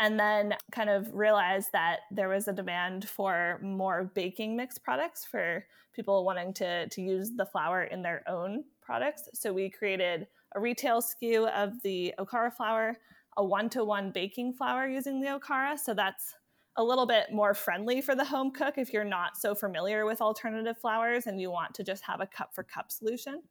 and 0.00 0.18
then 0.18 0.54
kind 0.72 0.88
of 0.88 1.12
realized 1.14 1.72
that 1.72 2.00
there 2.10 2.28
was 2.28 2.48
a 2.48 2.52
demand 2.52 3.08
for 3.08 3.58
more 3.62 4.10
baking 4.14 4.56
mix 4.56 4.78
products 4.78 5.24
for 5.24 5.66
people 5.94 6.24
wanting 6.24 6.54
to, 6.54 6.88
to 6.88 7.02
use 7.02 7.32
the 7.36 7.44
flour 7.44 7.82
in 7.82 8.02
their 8.02 8.22
own 8.28 8.64
products. 8.80 9.28
So 9.34 9.52
we 9.52 9.68
created 9.68 10.28
a 10.58 10.60
retail 10.60 11.00
SKU 11.00 11.48
of 11.50 11.80
the 11.82 12.12
Okara 12.18 12.52
flour, 12.52 12.96
a 13.36 13.44
one 13.44 13.70
to 13.70 13.84
one 13.84 14.10
baking 14.10 14.52
flour 14.52 14.88
using 14.88 15.20
the 15.20 15.28
Okara. 15.28 15.78
So 15.78 15.94
that's 15.94 16.34
a 16.76 16.82
little 16.82 17.06
bit 17.06 17.26
more 17.32 17.54
friendly 17.54 18.00
for 18.00 18.16
the 18.16 18.24
home 18.24 18.50
cook 18.50 18.74
if 18.76 18.92
you're 18.92 19.04
not 19.04 19.36
so 19.36 19.54
familiar 19.54 20.04
with 20.04 20.20
alternative 20.20 20.76
flours 20.76 21.28
and 21.28 21.40
you 21.40 21.50
want 21.50 21.74
to 21.74 21.84
just 21.84 22.02
have 22.04 22.20
a 22.20 22.26
cup 22.26 22.54
for 22.54 22.64
cup 22.64 22.90
solution. 22.90 23.42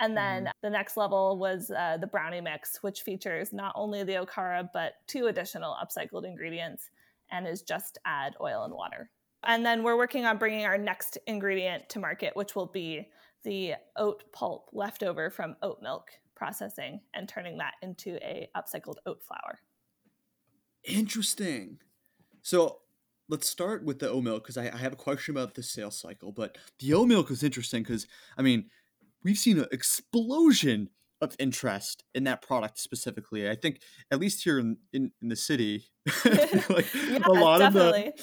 And 0.00 0.16
then 0.16 0.44
mm-hmm. 0.44 0.52
the 0.62 0.70
next 0.70 0.96
level 0.96 1.38
was 1.38 1.70
uh, 1.70 1.98
the 2.00 2.06
brownie 2.06 2.40
mix, 2.40 2.82
which 2.82 3.02
features 3.02 3.52
not 3.52 3.72
only 3.76 4.02
the 4.02 4.14
Okara, 4.14 4.68
but 4.72 4.94
two 5.06 5.26
additional 5.26 5.76
upcycled 5.80 6.24
ingredients 6.24 6.90
and 7.30 7.46
is 7.46 7.62
just 7.62 7.98
add 8.04 8.34
oil 8.40 8.64
and 8.64 8.74
water. 8.74 9.08
And 9.44 9.64
then 9.64 9.84
we're 9.84 9.96
working 9.96 10.26
on 10.26 10.36
bringing 10.36 10.64
our 10.66 10.78
next 10.78 11.16
ingredient 11.28 11.88
to 11.90 12.00
market, 12.00 12.34
which 12.34 12.56
will 12.56 12.66
be 12.66 13.06
the 13.44 13.74
oat 13.96 14.24
pulp 14.32 14.70
leftover 14.72 15.30
from 15.30 15.56
oat 15.62 15.78
milk 15.80 16.10
processing 16.40 17.00
and 17.12 17.28
turning 17.28 17.58
that 17.58 17.74
into 17.82 18.16
a 18.24 18.48
upcycled 18.56 18.94
oat 19.04 19.22
flour. 19.22 19.58
Interesting. 20.84 21.76
So 22.40 22.78
let's 23.28 23.46
start 23.46 23.84
with 23.84 23.98
the 23.98 24.08
oat 24.08 24.24
milk 24.24 24.42
because 24.42 24.56
I, 24.56 24.70
I, 24.72 24.78
have 24.78 24.94
a 24.94 24.96
question 24.96 25.36
about 25.36 25.54
the 25.54 25.62
sales 25.62 26.00
cycle. 26.00 26.32
But 26.32 26.56
the 26.78 26.94
oat 26.94 27.08
milk 27.08 27.30
is 27.30 27.42
interesting 27.42 27.82
because 27.82 28.06
I 28.38 28.42
mean 28.42 28.70
we've 29.22 29.36
seen 29.36 29.58
an 29.58 29.66
explosion 29.70 30.88
of 31.20 31.36
interest 31.38 32.04
in 32.14 32.24
that 32.24 32.40
product 32.40 32.78
specifically. 32.78 33.50
I 33.50 33.54
think 33.54 33.82
at 34.10 34.18
least 34.18 34.42
here 34.42 34.58
in, 34.58 34.78
in, 34.94 35.12
in 35.20 35.28
the 35.28 35.36
city, 35.36 35.84
like 36.70 36.86
yeah, 36.94 37.18
a 37.22 37.32
lot 37.32 37.58
definitely. 37.58 38.06
of 38.06 38.14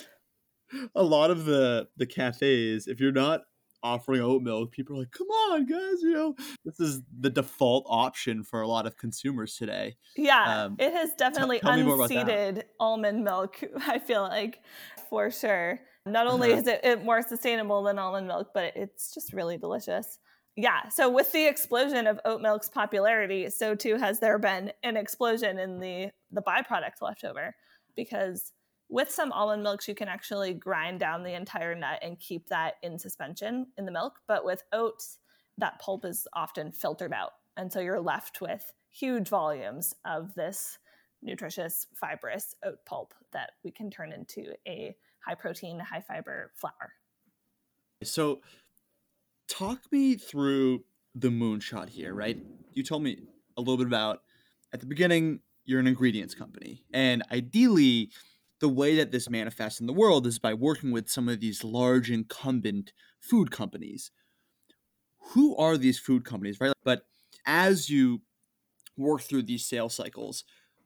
the 0.72 0.90
a 0.96 1.04
lot 1.04 1.30
of 1.30 1.46
the 1.46 1.88
the 1.98 2.08
cafes, 2.08 2.88
if 2.88 3.00
you're 3.00 3.12
not 3.12 3.42
offering 3.84 4.22
oat 4.22 4.42
milk, 4.42 4.72
people 4.72 4.96
are 4.96 5.00
like, 5.00 5.12
"Come 5.12 5.28
on, 5.28 5.66
guys!" 5.66 6.02
You 6.02 6.14
know, 6.14 6.36
this 6.66 6.80
is 6.80 7.02
the 7.20 7.30
default 7.30 7.86
option 7.88 8.44
for 8.44 8.62
a 8.62 8.68
lot 8.68 8.86
of 8.86 8.98
consumers 8.98 9.56
today. 9.56 9.98
Yeah, 10.16 10.66
um, 10.66 10.76
it 10.80 10.94
has 10.94 11.12
definitely 11.18 11.60
t- 11.60 11.68
unseated 11.68 12.66
almond 12.80 13.24
milk. 13.24 13.62
I 13.88 14.00
feel 14.00 14.22
like 14.22 14.62
for 15.10 15.32
sure. 15.32 15.80
Not 16.06 16.28
only 16.28 16.52
uh-huh. 16.52 16.62
is 16.62 16.68
it, 16.68 16.80
it 16.84 17.04
more 17.04 17.22
sustainable 17.22 17.84
than 17.84 18.00
almond 18.00 18.28
milk, 18.28 18.52
but 18.54 18.74
it's 18.76 19.14
just 19.14 19.34
really 19.34 19.58
delicious. 19.58 20.20
Yeah. 20.56 20.90
So 20.90 21.10
with 21.10 21.32
the 21.34 21.48
explosion 21.48 22.08
of 22.08 22.20
oat 22.26 22.42
milk's 22.42 22.68
popularity, 22.68 23.50
so 23.50 23.76
too 23.76 23.98
has 23.98 24.20
there 24.20 24.40
been 24.40 24.72
an 24.84 24.98
explosion 24.98 25.60
in 25.60 25.80
the 25.80 26.10
the 26.32 26.42
byproduct 26.42 27.02
leftover 27.02 27.56
because 27.96 28.54
with 28.90 29.12
some 29.12 29.32
almond 29.32 29.64
milks 29.64 29.88
you 29.88 29.96
can 29.96 30.08
actually 30.08 30.54
grind 30.54 31.00
down 31.00 31.24
the 31.24 31.34
entire 31.34 31.76
nut 31.76 32.00
and 32.02 32.20
keep 32.20 32.48
that 32.48 32.76
in 32.84 32.98
suspension 32.98 33.68
in 33.78 33.86
the 33.86 33.92
milk, 33.92 34.20
but 34.28 34.46
with 34.46 34.64
oats 34.72 35.20
that 35.58 35.80
pulp 35.80 36.06
is 36.06 36.28
often 36.34 36.72
filtered 36.72 37.14
out. 37.14 37.32
And 37.58 37.72
so 37.72 37.80
you're 37.80 38.00
left 38.00 38.42
with 38.42 38.72
huge 38.90 39.28
volumes 39.28 39.94
of 40.06 40.36
this 40.36 40.78
nutritious 41.22 41.88
fibrous 41.96 42.56
oat 42.64 42.86
pulp 42.86 43.14
that 43.34 43.52
we 43.64 43.72
can 43.72 43.90
turn 43.90 44.14
into 44.14 44.54
a 44.68 44.96
high 45.26 45.36
protein, 45.36 45.80
high 45.80 46.02
fiber 46.02 46.52
flour. 46.56 46.94
So 48.04 48.42
talk 49.48 49.80
me 49.92 50.16
through 50.16 50.84
the 51.16 51.30
moonshot 51.30 51.90
here, 51.90 52.14
right? 52.14 52.38
You 52.74 52.84
told 52.84 53.02
me 53.02 53.18
a 53.58 53.62
little 53.62 53.78
bit 53.78 53.88
about 53.88 54.22
at 54.74 54.80
the 54.80 54.86
beginning, 54.86 55.40
you're 55.66 55.80
an 55.80 55.88
ingredients 55.88 56.36
company. 56.36 56.84
And 56.94 57.24
ideally, 57.32 58.12
the 58.60 58.70
way 58.70 58.96
that 58.96 59.12
this 59.12 59.30
manifests 59.30 59.80
in 59.80 59.88
the 59.88 59.94
world 59.94 60.26
is 60.26 60.40
by 60.40 60.54
working 60.54 60.92
with 60.92 61.10
some 61.10 61.30
of 61.30 61.40
these 61.40 61.64
large 61.64 62.10
incumbent 62.10 62.92
food 63.20 63.52
companies. 63.52 64.12
Who 65.34 65.56
are 65.58 65.78
these 65.78 66.00
food 66.00 66.26
companies, 66.26 66.60
right? 66.60 66.74
But 66.84 67.04
as 67.46 67.90
you 67.90 68.22
work 68.96 69.22
through 69.22 69.44
these 69.44 69.66
sales 69.66 69.96
cycles, 69.96 70.44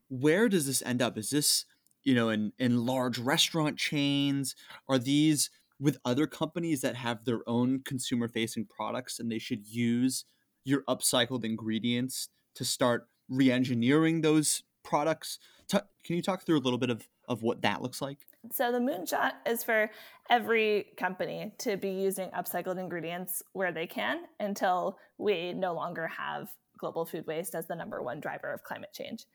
where 0.10 0.50
does 0.50 0.66
this 0.66 0.82
end 0.82 1.02
up? 1.02 1.18
Is 1.18 1.30
this, 1.30 1.66
you 2.04 2.14
know, 2.14 2.30
in, 2.30 2.52
in 2.60 2.86
large 2.86 3.18
restaurant 3.18 3.78
chains? 3.78 4.56
Are 4.90 4.98
these 4.98 5.50
with 5.80 5.98
other 6.04 6.28
companies 6.28 6.82
that 6.82 6.96
have 6.96 7.24
their 7.26 7.48
own 7.48 7.82
consumer 7.86 8.28
facing 8.28 8.66
products 8.66 9.20
and 9.20 9.32
they 9.32 9.40
should 9.40 9.66
use 9.66 10.26
your 10.66 10.84
upcycled 10.84 11.46
ingredients 11.46 12.30
to 12.56 12.66
start 12.66 13.08
re-engineering 13.30 14.22
those 14.22 14.64
products 14.84 15.40
T- 15.72 15.78
can 16.04 16.18
you 16.18 16.22
talk 16.22 16.44
through 16.46 16.58
a 16.58 16.60
little 16.60 16.78
bit 16.78 16.90
of, 16.90 17.08
of 17.32 17.42
what 17.44 17.62
that 17.62 17.82
looks 17.82 18.02
like 18.02 18.20
so 18.52 18.72
the 18.72 18.80
moonshot 18.80 19.34
is 19.46 19.64
for 19.64 19.90
every 20.30 20.88
company 20.98 21.54
to 21.58 21.78
be 21.78 21.90
using 21.90 22.30
upcycled 22.30 22.78
ingredients 22.78 23.42
where 23.54 23.72
they 23.72 23.88
can 23.88 24.24
until 24.40 24.98
we 25.18 25.54
no 25.54 25.74
longer 25.74 26.08
have 26.08 26.50
global 26.78 27.06
food 27.06 27.26
waste 27.28 27.56
as 27.56 27.68
the 27.68 27.76
number 27.76 28.02
one 28.02 28.20
driver 28.20 28.52
of 28.52 28.64
climate 28.64 28.94
change 28.94 29.26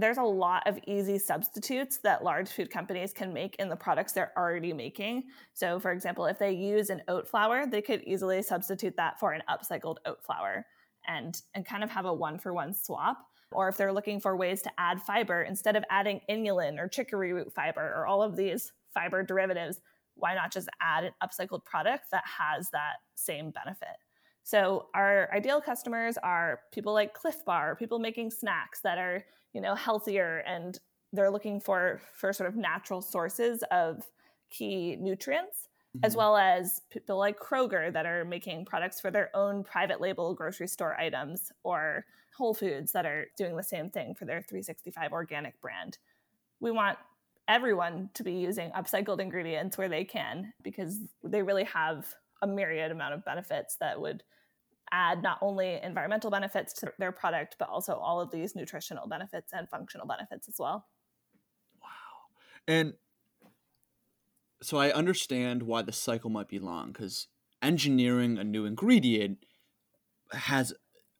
there's 0.00 0.18
a 0.18 0.22
lot 0.22 0.62
of 0.66 0.78
easy 0.86 1.18
substitutes 1.18 1.98
that 1.98 2.24
large 2.24 2.48
food 2.48 2.70
companies 2.70 3.12
can 3.12 3.32
make 3.32 3.56
in 3.56 3.68
the 3.68 3.76
products 3.76 4.12
they're 4.12 4.32
already 4.36 4.72
making. 4.72 5.24
So, 5.52 5.78
for 5.78 5.92
example, 5.92 6.26
if 6.26 6.38
they 6.38 6.52
use 6.52 6.90
an 6.90 7.02
oat 7.08 7.28
flour, 7.28 7.66
they 7.66 7.82
could 7.82 8.02
easily 8.04 8.42
substitute 8.42 8.96
that 8.96 9.20
for 9.20 9.32
an 9.32 9.42
upcycled 9.48 9.96
oat 10.06 10.24
flour 10.24 10.64
and, 11.06 11.40
and 11.54 11.66
kind 11.66 11.84
of 11.84 11.90
have 11.90 12.06
a 12.06 12.14
one 12.14 12.38
for 12.38 12.54
one 12.54 12.72
swap. 12.72 13.18
Or 13.52 13.68
if 13.68 13.76
they're 13.76 13.92
looking 13.92 14.20
for 14.20 14.36
ways 14.36 14.62
to 14.62 14.70
add 14.78 15.02
fiber, 15.02 15.42
instead 15.42 15.76
of 15.76 15.84
adding 15.90 16.20
inulin 16.28 16.78
or 16.78 16.88
chicory 16.88 17.32
root 17.32 17.52
fiber 17.52 17.94
or 17.96 18.06
all 18.06 18.22
of 18.22 18.36
these 18.36 18.72
fiber 18.94 19.22
derivatives, 19.22 19.80
why 20.14 20.34
not 20.34 20.52
just 20.52 20.68
add 20.80 21.04
an 21.04 21.12
upcycled 21.22 21.64
product 21.64 22.10
that 22.12 22.24
has 22.26 22.70
that 22.70 22.96
same 23.14 23.50
benefit? 23.50 23.96
So 24.42 24.86
our 24.94 25.28
ideal 25.34 25.60
customers 25.60 26.16
are 26.22 26.60
people 26.72 26.92
like 26.92 27.14
Clif 27.14 27.44
Bar, 27.44 27.76
people 27.76 27.98
making 27.98 28.30
snacks 28.30 28.80
that 28.82 28.98
are 28.98 29.24
you 29.52 29.60
know 29.60 29.74
healthier 29.74 30.38
and 30.46 30.78
they're 31.12 31.30
looking 31.30 31.60
for 31.60 32.00
for 32.14 32.32
sort 32.32 32.48
of 32.48 32.56
natural 32.56 33.02
sources 33.02 33.64
of 33.70 34.04
key 34.50 34.96
nutrients 34.96 35.68
mm-hmm. 35.96 36.04
as 36.04 36.16
well 36.16 36.36
as 36.36 36.82
people 36.90 37.18
like 37.18 37.38
Kroger 37.38 37.92
that 37.92 38.06
are 38.06 38.24
making 38.24 38.64
products 38.64 39.00
for 39.00 39.10
their 39.10 39.34
own 39.34 39.64
private 39.64 40.00
label 40.00 40.34
grocery 40.34 40.68
store 40.68 40.98
items 40.98 41.52
or 41.62 42.04
Whole 42.36 42.54
Foods 42.54 42.92
that 42.92 43.06
are 43.06 43.26
doing 43.36 43.56
the 43.56 43.62
same 43.62 43.90
thing 43.90 44.14
for 44.14 44.24
their 44.24 44.42
365 44.42 45.12
organic 45.12 45.60
brand. 45.60 45.98
We 46.60 46.70
want 46.70 46.98
everyone 47.48 48.10
to 48.14 48.22
be 48.22 48.32
using 48.32 48.70
upcycled 48.70 49.20
ingredients 49.20 49.76
where 49.76 49.88
they 49.88 50.04
can 50.04 50.52
because 50.62 50.98
they 51.24 51.42
really 51.42 51.64
have 51.64 52.14
a 52.42 52.46
myriad 52.46 52.92
amount 52.92 53.14
of 53.14 53.24
benefits 53.24 53.76
that 53.80 54.00
would 54.00 54.22
add 54.92 55.22
not 55.22 55.38
only 55.40 55.80
environmental 55.82 56.30
benefits 56.30 56.72
to 56.74 56.92
their 56.98 57.12
product, 57.12 57.56
but 57.58 57.68
also 57.68 57.94
all 57.94 58.20
of 58.20 58.30
these 58.30 58.54
nutritional 58.54 59.06
benefits 59.06 59.52
and 59.52 59.68
functional 59.68 60.06
benefits 60.06 60.48
as 60.48 60.56
well. 60.58 60.86
Wow. 61.82 61.88
And 62.66 62.94
so 64.62 64.78
I 64.78 64.92
understand 64.92 65.62
why 65.62 65.82
the 65.82 65.92
cycle 65.92 66.30
might 66.30 66.48
be 66.48 66.58
long 66.58 66.92
because 66.92 67.28
engineering 67.62 68.38
a 68.38 68.44
new 68.44 68.64
ingredient 68.64 69.38
has, 70.32 70.72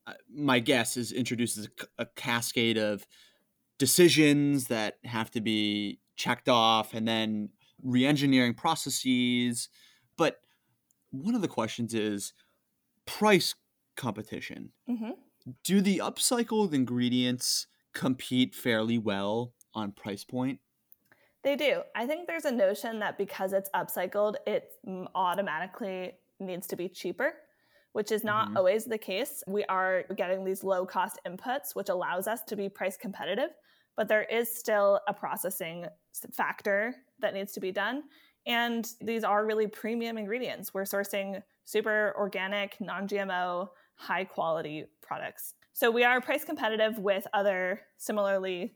uh, 0.07 0.15
my 0.33 0.59
guess 0.59 0.97
is 0.97 1.13
introduces 1.13 1.69
a, 1.99 2.03
a 2.03 2.07
cascade 2.07 2.79
of 2.79 3.07
decisions 3.79 4.67
that 4.67 4.99
have 5.05 5.31
to 5.33 5.41
be 5.41 6.01
checked 6.17 6.49
off 6.49 6.93
and 6.93 7.09
then 7.09 7.49
re-engineering 7.83 8.55
processes. 8.55 9.69
But 10.17 10.41
one 11.11 11.35
of 11.35 11.41
the 11.41 11.49
questions 11.49 11.95
is 11.95 12.35
price 13.07 13.55
competition. 13.97 14.71
Mm-hmm. 14.89 15.11
Do 15.65 15.81
the 15.81 15.99
upcycled 15.99 16.75
ingredients 16.75 17.67
compete 17.95 18.55
fairly 18.55 18.99
well 18.99 19.55
on 19.75 19.93
price 19.93 20.25
point? 20.25 20.61
They 21.43 21.57
do. 21.57 21.83
I 21.95 22.07
think 22.07 22.27
there's 22.27 22.45
a 22.45 22.53
notion 22.53 22.99
that 22.99 23.17
because 23.17 23.53
it's 23.53 23.71
upcycled, 23.75 24.35
it 24.47 24.73
automatically 25.15 26.13
needs 26.39 26.67
to 26.69 26.77
be 26.77 26.89
cheaper, 26.89 27.33
which 27.93 28.13
is 28.13 28.25
not 28.25 28.49
mm-hmm. 28.49 28.57
always 28.59 28.85
the 28.85 28.99
case. 28.99 29.43
We 29.47 29.65
are 29.65 30.05
getting 30.17 30.45
these 30.45 30.63
low 30.63 30.85
cost 30.85 31.19
inputs, 31.27 31.75
which 31.75 31.89
allows 31.89 32.27
us 32.27 32.43
to 32.45 32.57
be 32.57 32.69
price 32.69 32.97
competitive, 32.97 33.51
but 33.97 34.07
there 34.09 34.25
is 34.25 34.55
still 34.55 35.01
a 35.09 35.15
processing 35.15 35.87
factor 36.33 36.95
that 37.21 37.33
needs 37.33 37.53
to 37.53 37.61
be 37.61 37.73
done. 37.73 38.03
And 38.47 38.87
these 39.01 39.25
are 39.25 39.45
really 39.45 39.67
premium 39.67 40.19
ingredients. 40.19 40.73
We're 40.75 40.85
sourcing 40.85 41.43
super 41.65 42.15
organic, 42.19 42.79
non 42.81 43.07
GMO, 43.09 43.69
high 43.95 44.25
quality 44.25 44.87
products. 45.03 45.55
So 45.73 45.91
we 45.91 46.05
are 46.05 46.21
price 46.21 46.45
competitive 46.45 46.99
with 46.99 47.27
other 47.33 47.83
similarly 47.97 48.75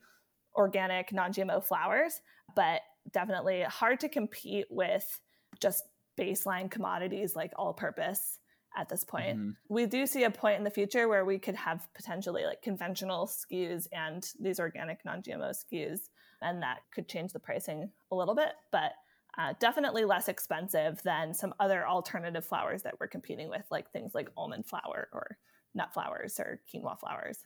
organic, 0.54 1.12
non 1.12 1.32
GMO 1.32 1.64
flours, 1.64 2.20
but 2.54 2.80
definitely 3.12 3.62
hard 3.62 4.00
to 4.00 4.08
compete 4.08 4.66
with 4.70 5.20
just 5.60 5.84
baseline 6.18 6.70
commodities 6.70 7.34
like 7.34 7.52
all 7.56 7.72
purpose 7.72 8.38
at 8.76 8.88
this 8.88 9.04
point. 9.04 9.38
Mm-hmm. 9.38 9.50
We 9.68 9.86
do 9.86 10.06
see 10.06 10.24
a 10.24 10.30
point 10.30 10.58
in 10.58 10.64
the 10.64 10.70
future 10.70 11.08
where 11.08 11.24
we 11.24 11.38
could 11.38 11.54
have 11.54 11.86
potentially 11.94 12.44
like 12.44 12.62
conventional 12.62 13.26
SKUs 13.26 13.86
and 13.92 14.26
these 14.40 14.58
organic 14.58 15.04
non 15.04 15.22
GMO 15.22 15.52
SKUs, 15.52 16.08
and 16.42 16.62
that 16.62 16.78
could 16.92 17.08
change 17.08 17.32
the 17.32 17.38
pricing 17.38 17.90
a 18.10 18.14
little 18.14 18.34
bit, 18.34 18.52
but 18.72 18.92
uh, 19.36 19.52
definitely 19.58 20.04
less 20.04 20.28
expensive 20.28 21.02
than 21.02 21.34
some 21.34 21.54
other 21.58 21.86
alternative 21.86 22.44
flours 22.44 22.82
that 22.82 22.94
we're 23.00 23.08
competing 23.08 23.48
with, 23.48 23.64
like 23.70 23.90
things 23.90 24.14
like 24.14 24.28
almond 24.36 24.64
flour 24.66 25.08
or 25.12 25.36
nut 25.74 25.92
flours 25.92 26.38
or 26.38 26.60
quinoa 26.72 26.98
flours. 26.98 27.38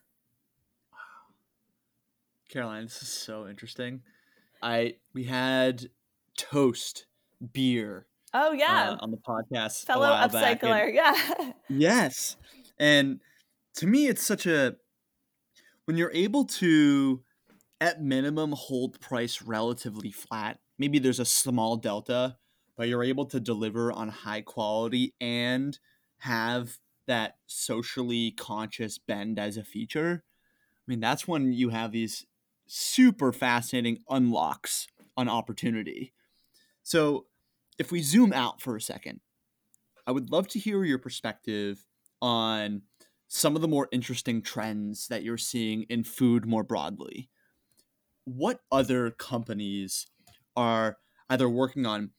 Caroline, 2.51 2.85
this 2.85 3.03
is 3.03 3.09
so 3.09 3.47
interesting. 3.47 4.03
I 4.63 4.97
we 5.15 5.25
had 5.25 5.91
toast 6.37 7.07
beer. 7.53 8.07
Oh 8.35 8.53
yeah, 8.53 8.91
uh, 8.91 8.97
on 9.01 9.11
the 9.11 9.17
podcast, 9.17 9.85
fellow 9.85 10.09
upcycler. 10.09 10.87
And, 10.87 10.95
yeah. 10.95 11.53
yes, 11.69 12.37
and 12.79 13.21
to 13.77 13.87
me, 13.87 14.07
it's 14.09 14.23
such 14.23 14.47
a 14.47 14.77
when 15.85 15.97
you're 15.97 16.13
able 16.13 16.45
to, 16.45 17.23
at 17.81 18.03
minimum, 18.03 18.53
hold 18.53 19.01
price 19.01 19.41
relatively 19.41 20.11
flat. 20.11 20.59
Maybe 20.79 20.99
there's 20.99 21.21
a 21.21 21.25
small 21.25 21.77
delta, 21.77 22.37
but 22.77 22.89
you're 22.89 23.03
able 23.03 23.25
to 23.27 23.41
deliver 23.41 23.91
on 23.91 24.09
high 24.09 24.43
quality 24.43 25.15
and 25.21 25.79
have 26.19 26.79
that 27.07 27.37
socially 27.47 28.33
conscious 28.33 28.99
bend 28.99 29.39
as 29.39 29.57
a 29.57 29.65
feature. 29.65 30.25
I 30.77 30.85
mean, 30.87 31.01
that's 31.01 31.27
when 31.27 31.53
you 31.53 31.71
have 31.71 31.91
these 31.91 32.27
super 32.69 33.33
fascinating 33.33 33.99
unlocks 34.09 34.87
on 35.17 35.29
opportunity. 35.29 36.13
So, 36.85 37.27
if 37.79 37.93
we 37.93 38.03
zoom 38.03 38.33
out 38.33 38.61
for 38.61 38.77
a 38.77 38.81
second, 38.81 39.21
I 40.07 40.13
would 40.13 40.31
love 40.31 40.49
to 40.49 40.59
hear 40.59 40.85
your 40.85 40.99
perspective 40.99 41.85
on 42.23 42.83
some 43.29 43.55
of 43.55 43.63
the 43.63 43.69
more 43.69 43.89
interesting 43.93 44.43
trends 44.43 45.09
that 45.09 45.23
you're 45.23 45.37
seeing 45.37 45.83
in 45.85 46.03
food 46.03 46.47
more 46.47 46.63
broadly. 46.63 47.29
What 48.25 48.61
other 48.73 49.11
companies 49.11 50.07
are 50.57 50.99
either 51.31 51.49
working 51.49 51.87
on 51.87 52.11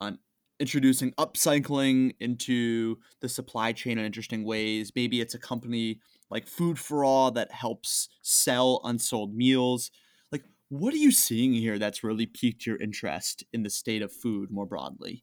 on 0.00 0.18
introducing 0.60 1.12
upcycling 1.12 2.14
into 2.20 2.98
the 3.20 3.28
supply 3.28 3.72
chain 3.72 3.98
in 3.98 4.04
interesting 4.04 4.44
ways? 4.44 4.92
Maybe 4.94 5.20
it's 5.20 5.34
a 5.34 5.38
company 5.38 6.00
like 6.30 6.46
Food 6.46 6.78
for 6.78 7.04
All 7.04 7.30
that 7.32 7.52
helps 7.52 8.08
sell 8.22 8.80
unsold 8.84 9.34
meals. 9.34 9.90
Like, 10.30 10.44
what 10.68 10.94
are 10.94 10.98
you 10.98 11.10
seeing 11.10 11.52
here 11.52 11.78
that's 11.78 12.04
really 12.04 12.26
piqued 12.26 12.66
your 12.66 12.76
interest 12.76 13.44
in 13.52 13.62
the 13.62 13.70
state 13.70 14.02
of 14.02 14.12
food 14.12 14.50
more 14.50 14.66
broadly? 14.66 15.22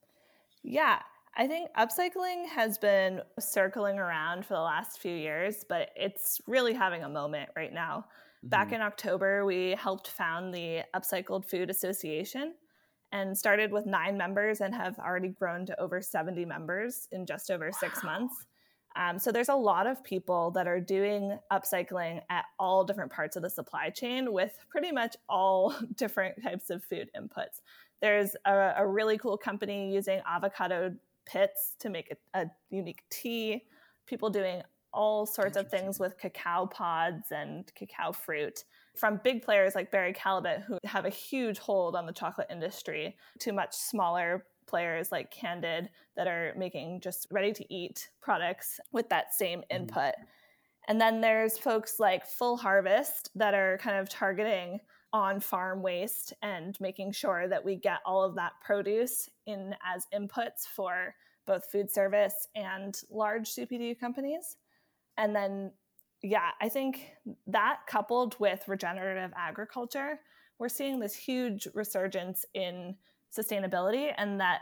Yeah, 0.64 1.00
I 1.38 1.48
think 1.48 1.70
upcycling 1.78 2.48
has 2.48 2.78
been 2.78 3.22
circling 3.40 4.00
around 4.00 4.46
for 4.46 4.54
the 4.54 4.62
last 4.62 5.00
few 5.00 5.16
years, 5.16 5.66
but 5.68 5.90
it's 5.96 6.40
really 6.48 6.74
having 6.74 7.04
a 7.04 7.10
moment 7.10 7.50
right 7.56 7.74
now. 7.74 8.06
Mm-hmm. 8.40 8.50
Back 8.50 8.72
in 8.72 8.82
October, 8.82 9.46
we 9.46 9.76
helped 9.78 10.08
found 10.08 10.54
the 10.54 10.84
Upcycled 10.96 11.46
Food 11.46 11.70
Association 11.70 12.54
and 13.12 13.38
started 13.38 13.72
with 13.72 13.86
nine 13.86 14.18
members 14.18 14.62
and 14.62 14.74
have 14.74 14.98
already 14.98 15.30
grown 15.30 15.66
to 15.66 15.80
over 15.80 16.02
70 16.02 16.46
members 16.46 17.08
in 17.12 17.26
just 17.26 17.52
over 17.52 17.66
wow. 17.66 17.78
six 17.80 18.04
months. 18.04 18.46
Um, 18.96 19.20
so 19.20 19.32
there's 19.32 19.50
a 19.50 19.56
lot 19.56 19.88
of 19.88 20.04
people 20.04 20.52
that 20.52 20.68
are 20.68 20.80
doing 20.80 21.38
upcycling 21.52 22.22
at 22.30 22.46
all 22.60 22.84
different 22.84 23.12
parts 23.12 23.36
of 23.36 23.44
the 23.44 23.50
supply 23.50 23.90
chain 23.90 24.32
with 24.32 24.58
pretty 24.70 24.92
much 24.92 25.16
all 25.28 25.76
different 25.96 26.42
types 26.42 26.70
of 26.70 26.84
food 26.84 27.10
inputs. 27.18 27.62
There's 28.02 28.36
a, 28.46 28.74
a 28.78 28.88
really 28.88 29.18
cool 29.18 29.38
company 29.38 29.94
using 29.94 30.22
avocado 30.26 30.96
pits 31.26 31.76
to 31.80 31.90
make 31.90 32.14
a, 32.34 32.42
a 32.42 32.46
unique 32.70 33.04
tea. 33.10 33.64
People 34.06 34.30
doing 34.30 34.62
all 34.94 35.26
sorts 35.26 35.58
of 35.58 35.70
things 35.70 36.00
with 36.00 36.18
cacao 36.18 36.66
pods 36.66 37.32
and 37.32 37.70
cacao 37.76 38.14
fruit 38.14 38.64
from 38.96 39.20
big 39.24 39.42
players 39.42 39.76
like 39.76 39.92
Barry 39.92 40.14
Callebaut, 40.14 40.64
who 40.64 40.78
have 40.86 41.06
a 41.06 41.10
huge 41.10 41.60
hold 41.60 41.96
on 41.96 42.06
the 42.06 42.14
chocolate 42.14 42.48
industry, 42.50 43.18
to 43.40 43.52
much 43.52 43.74
smaller 43.74 44.46
players 44.68 45.12
like 45.12 45.32
Candid 45.32 45.90
that 46.16 46.28
are 46.28 46.54
making 46.58 47.02
just 47.02 47.28
ready 47.32 47.54
to 47.54 47.74
eat 47.74 48.10
products 48.22 48.80
with 48.92 49.10
that 49.10 49.34
same 49.34 49.60
mm-hmm. 49.60 49.84
input. 49.84 50.14
And 50.88 51.02
then 51.02 51.22
there's 51.22 51.58
folks 51.58 52.00
like 52.00 52.26
Full 52.26 52.58
Harvest 52.58 53.32
that 53.36 53.54
are 53.54 53.78
kind 53.80 53.98
of 53.98 54.10
targeting 54.10 54.80
on 55.14 55.40
farm 55.40 55.82
waste 55.82 56.34
and 56.42 56.78
making 56.80 57.12
sure 57.12 57.48
that 57.48 57.64
we 57.64 57.76
get 57.76 58.00
all 58.06 58.24
of 58.24 58.36
that 58.36 58.52
produce 58.62 59.30
in 59.46 59.74
as 59.84 60.06
inputs 60.14 60.68
for 60.76 61.16
both 61.48 61.72
food 61.72 61.90
service 61.90 62.48
and 62.56 63.02
large 63.10 63.50
CPG 63.50 64.00
companies. 64.00 64.58
And 65.18 65.36
then, 65.36 65.72
yeah, 66.22 66.50
I 66.60 66.70
think 66.70 67.14
that 67.48 67.80
coupled 67.88 68.36
with 68.40 68.68
regenerative 68.68 69.32
agriculture, 69.38 70.20
we're 70.60 70.70
seeing 70.70 71.00
this 71.00 71.16
huge 71.16 71.68
resurgence 71.74 72.46
in 72.54 72.96
sustainability 73.38 74.12
and 74.18 74.40
that 74.40 74.62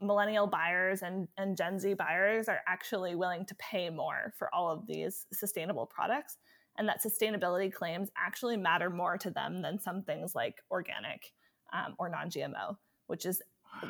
millennial 0.00 0.46
buyers 0.46 1.02
and, 1.02 1.28
and 1.36 1.56
Gen 1.56 1.78
Z 1.78 1.94
buyers 1.94 2.48
are 2.48 2.60
actually 2.68 3.14
willing 3.14 3.44
to 3.46 3.54
pay 3.56 3.90
more 3.90 4.32
for 4.38 4.52
all 4.54 4.70
of 4.70 4.86
these 4.86 5.26
sustainable 5.32 5.86
products. 5.86 6.36
And 6.76 6.88
that 6.88 7.02
sustainability 7.02 7.72
claims 7.72 8.10
actually 8.16 8.56
matter 8.56 8.90
more 8.90 9.18
to 9.18 9.30
them 9.30 9.62
than 9.62 9.80
some 9.80 10.02
things 10.02 10.34
like 10.34 10.56
organic 10.70 11.32
um, 11.72 11.94
or 11.98 12.08
non 12.08 12.30
GMO, 12.30 12.76
which 13.08 13.26
is 13.26 13.42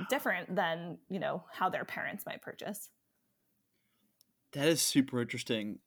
different 0.09 0.55
than 0.57 0.99
you 1.11 1.19
know 1.19 1.45
how 1.53 1.69
their 1.69 1.85
parents 1.85 2.25
might 2.25 2.41
purchase. 2.41 2.89
That 4.53 4.69
is 4.69 4.81
super 4.81 5.21
interesting. 5.21 5.79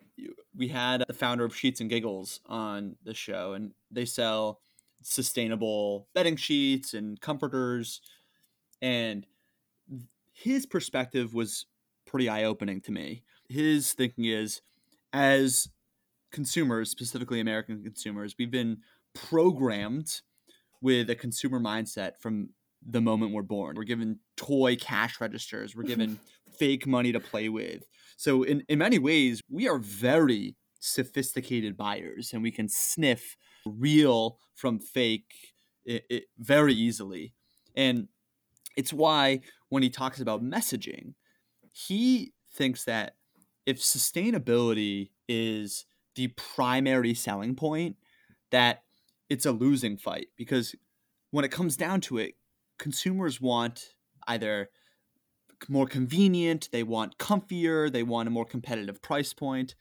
We 0.56 0.68
had 0.68 1.04
the 1.08 1.14
founder 1.14 1.44
of 1.44 1.56
Sheets 1.56 1.82
and 1.82 1.90
Giggles 1.90 2.40
on 2.46 2.98
the 3.04 3.16
show, 3.16 3.54
and 3.54 3.72
they 3.90 4.06
sell 4.06 4.62
sustainable 5.02 6.08
bedding 6.14 6.36
sheets 6.36 6.94
and 6.94 7.20
comforters 7.20 8.02
and 8.82 9.26
his 10.34 10.66
perspective 10.66 11.34
was 11.34 11.66
pretty 12.06 12.30
eye 12.30 12.44
opening 12.44 12.82
to 12.82 12.92
me. 12.92 13.24
His 13.50 13.94
thinking 13.94 14.26
is 14.26 14.62
as 15.14 15.70
consumers, 16.32 16.90
specifically 16.90 17.40
American 17.40 17.84
consumers, 17.84 18.36
we've 18.38 18.52
been 18.52 18.78
programmed 19.14 20.22
with 20.82 21.10
a 21.10 21.16
consumer 21.16 21.60
mindset 21.60 22.14
from 22.20 22.50
the 22.86 23.02
moment 23.02 23.34
we're 23.34 23.44
born. 23.44 23.76
We're 23.76 23.84
given 23.84 24.20
toy 24.38 24.76
cash 24.76 25.22
registers, 25.22 25.76
we're 25.76 25.84
given 25.84 26.20
fake 26.58 26.88
money 26.88 27.12
to 27.12 27.20
play 27.20 27.50
with. 27.50 27.84
So, 28.18 28.44
in, 28.44 28.64
in 28.68 28.80
many 28.80 29.00
ways, 29.00 29.42
we 29.50 29.68
are 29.68 29.78
very 29.78 30.56
sophisticated 30.80 31.78
buyers 31.78 32.32
and 32.34 32.42
we 32.42 32.52
can 32.52 32.68
sniff 32.68 33.38
real 33.66 34.40
from 34.56 34.80
fake 34.80 35.56
it, 35.86 36.04
it, 36.10 36.24
very 36.40 36.74
easily. 36.74 37.34
And 37.76 38.08
it's 38.76 38.94
why 38.94 39.42
when 39.70 39.84
he 39.84 39.90
talks 39.90 40.20
about 40.20 40.44
messaging, 40.44 41.14
he 41.72 42.34
thinks 42.54 42.84
that 42.86 43.16
if 43.66 43.80
sustainability 43.80 45.12
is 45.28 45.86
the 46.16 46.28
primary 46.30 47.14
selling 47.14 47.56
point, 47.56 47.96
that 48.52 48.84
it's 49.30 49.46
a 49.46 49.52
losing 49.52 49.98
fight 49.98 50.28
because 50.36 50.76
when 51.32 51.46
it 51.46 51.52
comes 51.52 51.78
down 51.78 52.02
to 52.02 52.18
it, 52.18 52.36
consumers 52.78 53.40
want 53.40 53.94
either 54.28 54.70
more 55.70 55.86
convenient, 55.86 56.68
they 56.72 56.84
want 56.84 57.18
comfier, 57.18 57.92
they 57.92 58.04
want 58.04 58.28
a 58.28 58.32
more 58.32 58.46
competitive 58.46 59.02
price 59.02 59.34
point, 59.34 59.76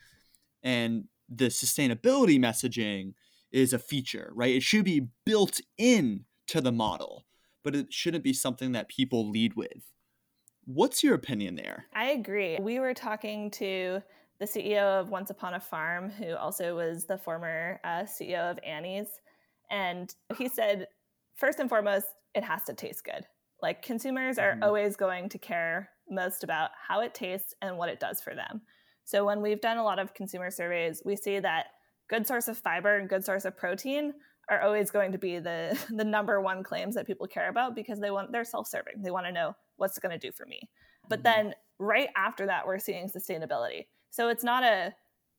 and 0.63 1.05
the 1.29 1.47
sustainability 1.47 2.39
messaging 2.39 3.15
is 3.51 3.73
a 3.73 3.79
feature, 3.79 4.31
right? 4.35 4.55
It 4.55 4.63
should 4.63 4.85
be 4.85 5.09
built 5.25 5.61
in 5.79 6.27
to 6.49 6.61
the 6.61 6.73
model 6.73 7.25
but 7.63 7.75
it 7.75 7.93
shouldn't 7.93 8.25
be 8.25 8.33
something 8.33 8.73
that 8.73 8.89
people 8.89 9.29
lead 9.29 9.55
with. 9.55 9.93
What's 10.65 11.03
your 11.03 11.15
opinion 11.15 11.57
there? 11.57 11.87
I 11.95 12.11
agree. 12.11 12.59
We 12.61 12.79
were 12.79 12.95
talking 12.95 13.51
to 13.53 14.03
the 14.39 14.47
CEO 14.47 15.01
of 15.01 15.11
Once 15.11 15.31
Upon 15.31 15.55
a 15.55 15.61
Farm, 15.61 16.11
who 16.11 16.35
also 16.35 16.77
was 16.77 17.05
the 17.07 17.19
former 17.19 17.81
uh, 17.85 18.03
CEO 18.03 18.51
of 18.51 18.59
Annie's. 18.65 19.09
And 19.71 20.15
he 20.37 20.49
said, 20.49 20.89
first 21.37 21.59
and 21.59 21.69
foremost, 21.69 22.07
it 22.35 22.45
has 22.45 22.65
to 22.65 22.75
taste 22.75 23.05
good. 23.05 23.27
Like 23.63 23.83
consumers 23.83 24.39
are 24.39 24.53
mm-hmm. 24.53 24.63
always 24.63 24.97
going 24.97 25.29
to 25.31 25.39
care 25.39 25.91
most 26.09 26.45
about 26.45 26.71
how 26.89 27.01
it 27.01 27.15
tastes 27.15 27.55
and 27.61 27.77
what 27.77 27.89
it 27.89 28.01
does 28.01 28.21
for 28.21 28.35
them. 28.35 28.63
So 29.05 29.25
when 29.25 29.43
we've 29.43 29.61
done 29.61 29.77
a 29.77 29.85
lot 29.85 29.99
of 29.99 30.15
consumer 30.15 30.51
surveys, 30.51 31.03
we 31.05 31.17
see 31.17 31.39
that 31.41 31.67
good 32.09 32.27
source 32.27 32.49
of 32.49 32.59
fiber 32.59 32.97
and 32.97 33.09
good 33.09 33.25
source 33.25 33.45
of 33.45 33.57
protein 33.57 34.15
are 34.51 34.61
always 34.61 34.91
going 34.91 35.13
to 35.13 35.19
be 35.19 35.39
the 35.39 35.79
the 35.91 36.05
number 36.05 36.41
one 36.41 36.63
claims 36.63 36.95
that 36.97 37.07
people 37.07 37.27
care 37.27 37.49
about 37.49 37.75
because 37.75 38.01
they 38.01 38.11
want 38.11 38.33
they're 38.33 38.45
self-serving. 38.45 39.03
They 39.03 39.11
want 39.11 39.27
to 39.27 39.33
know 39.33 39.55
what's 39.77 39.99
going 39.99 40.19
to 40.19 40.19
do 40.19 40.33
for 40.33 40.45
me. 40.45 40.69
But 41.09 41.23
mm-hmm. 41.23 41.47
then 41.47 41.55
right 41.79 42.11
after 42.17 42.47
that 42.47 42.67
we're 42.67 42.79
seeing 42.79 43.09
sustainability. 43.09 43.87
So 44.11 44.29
it's 44.29 44.45
not 44.45 44.65
a 44.65 44.93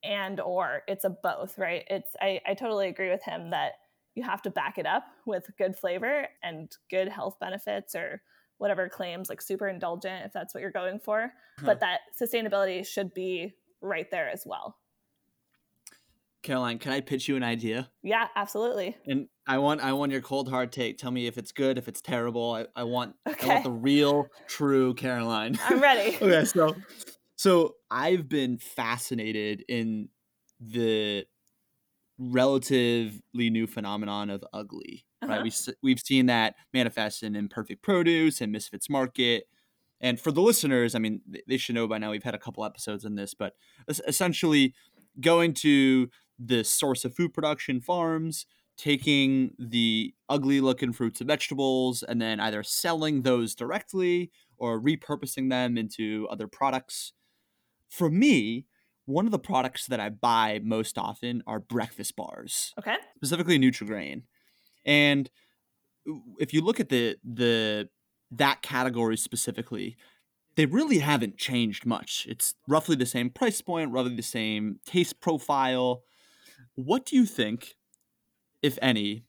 and 0.03 0.39
or, 0.39 0.81
it's 0.87 1.05
a 1.05 1.11
both, 1.11 1.59
right? 1.59 1.83
It's 1.87 2.15
I, 2.19 2.39
I 2.47 2.53
totally 2.55 2.87
agree 2.87 3.11
with 3.11 3.23
him 3.23 3.51
that 3.51 3.73
you 4.15 4.23
have 4.23 4.41
to 4.41 4.49
back 4.49 4.77
it 4.77 4.85
up 4.85 5.03
with 5.25 5.45
good 5.57 5.77
flavor 5.77 6.27
and 6.43 6.71
good 6.89 7.07
health 7.07 7.37
benefits 7.39 7.95
or 7.95 8.21
whatever 8.57 8.89
claims 8.89 9.29
like 9.29 9.41
super 9.41 9.67
indulgent 9.67 10.25
if 10.25 10.33
that's 10.33 10.53
what 10.53 10.61
you're 10.61 10.71
going 10.71 10.99
for. 10.99 11.31
Huh. 11.59 11.65
But 11.65 11.79
that 11.81 12.01
sustainability 12.19 12.85
should 12.85 13.13
be 13.13 13.53
right 13.81 14.09
there 14.11 14.29
as 14.29 14.43
well. 14.45 14.77
Caroline, 16.43 16.79
can 16.79 16.91
I 16.91 17.01
pitch 17.01 17.27
you 17.27 17.35
an 17.35 17.43
idea? 17.43 17.89
Yeah, 18.01 18.27
absolutely. 18.35 18.97
And 19.05 19.27
I 19.45 19.59
want 19.59 19.81
I 19.81 19.93
want 19.93 20.11
your 20.11 20.21
cold 20.21 20.49
hard 20.49 20.71
take. 20.71 20.97
Tell 20.97 21.11
me 21.11 21.27
if 21.27 21.37
it's 21.37 21.51
good, 21.51 21.77
if 21.77 21.87
it's 21.87 22.01
terrible. 22.01 22.53
I, 22.53 22.65
I 22.75 22.83
want 22.83 23.15
okay. 23.27 23.49
I 23.49 23.53
want 23.53 23.63
the 23.63 23.71
real, 23.71 24.27
true 24.47 24.93
Caroline. 24.95 25.59
I'm 25.67 25.79
ready. 25.79 26.17
okay, 26.21 26.45
so 26.45 26.75
so 27.35 27.75
I've 27.89 28.27
been 28.27 28.57
fascinated 28.57 29.63
in 29.67 30.09
the 30.59 31.25
relatively 32.17 33.49
new 33.49 33.67
phenomenon 33.67 34.29
of 34.29 34.43
ugly. 34.53 35.05
Uh-huh. 35.21 35.33
Right, 35.33 35.43
we 35.43 35.51
we've 35.83 35.99
seen 35.99 36.25
that 36.27 36.55
manifest 36.73 37.23
in 37.23 37.35
Imperfect 37.35 37.81
Produce 37.83 38.41
and 38.41 38.51
Misfits 38.51 38.89
Market. 38.89 39.45
And 40.03 40.19
for 40.19 40.31
the 40.31 40.41
listeners, 40.41 40.95
I 40.95 40.99
mean, 40.99 41.21
they 41.47 41.57
should 41.57 41.75
know 41.75 41.87
by 41.87 41.99
now. 41.99 42.09
We've 42.09 42.23
had 42.23 42.33
a 42.33 42.39
couple 42.39 42.65
episodes 42.65 43.05
on 43.05 43.13
this, 43.13 43.35
but 43.35 43.53
essentially, 43.87 44.73
going 45.19 45.53
to 45.53 46.09
the 46.43 46.63
source 46.63 47.05
of 47.05 47.15
food 47.15 47.33
production 47.33 47.81
farms, 47.81 48.45
taking 48.77 49.51
the 49.59 50.13
ugly 50.27 50.59
looking 50.61 50.93
fruits 50.93 51.21
and 51.21 51.27
vegetables, 51.27 52.03
and 52.03 52.21
then 52.21 52.39
either 52.39 52.63
selling 52.63 53.21
those 53.21 53.53
directly 53.53 54.31
or 54.57 54.81
repurposing 54.81 55.49
them 55.49 55.77
into 55.77 56.27
other 56.31 56.47
products. 56.47 57.13
For 57.89 58.09
me, 58.09 58.65
one 59.05 59.25
of 59.25 59.31
the 59.31 59.39
products 59.39 59.87
that 59.87 59.99
I 59.99 60.09
buy 60.09 60.61
most 60.63 60.97
often 60.97 61.43
are 61.45 61.59
breakfast 61.59 62.15
bars. 62.15 62.73
Okay. 62.79 62.95
Specifically 63.17 63.59
Nutri-Grain. 63.59 64.23
And 64.85 65.29
if 66.39 66.53
you 66.53 66.61
look 66.61 66.79
at 66.79 66.89
the 66.89 67.17
the 67.23 67.89
that 68.31 68.61
category 68.61 69.17
specifically, 69.17 69.97
they 70.55 70.65
really 70.65 70.99
haven't 70.99 71.37
changed 71.37 71.85
much. 71.85 72.25
It's 72.29 72.55
roughly 72.67 72.95
the 72.95 73.05
same 73.05 73.29
price 73.29 73.61
point, 73.61 73.91
roughly 73.91 74.15
the 74.15 74.21
same 74.23 74.79
taste 74.85 75.19
profile. 75.19 76.03
What 76.75 77.05
do 77.05 77.15
you 77.15 77.25
think, 77.25 77.75
if 78.61 78.77
any, 78.81 79.25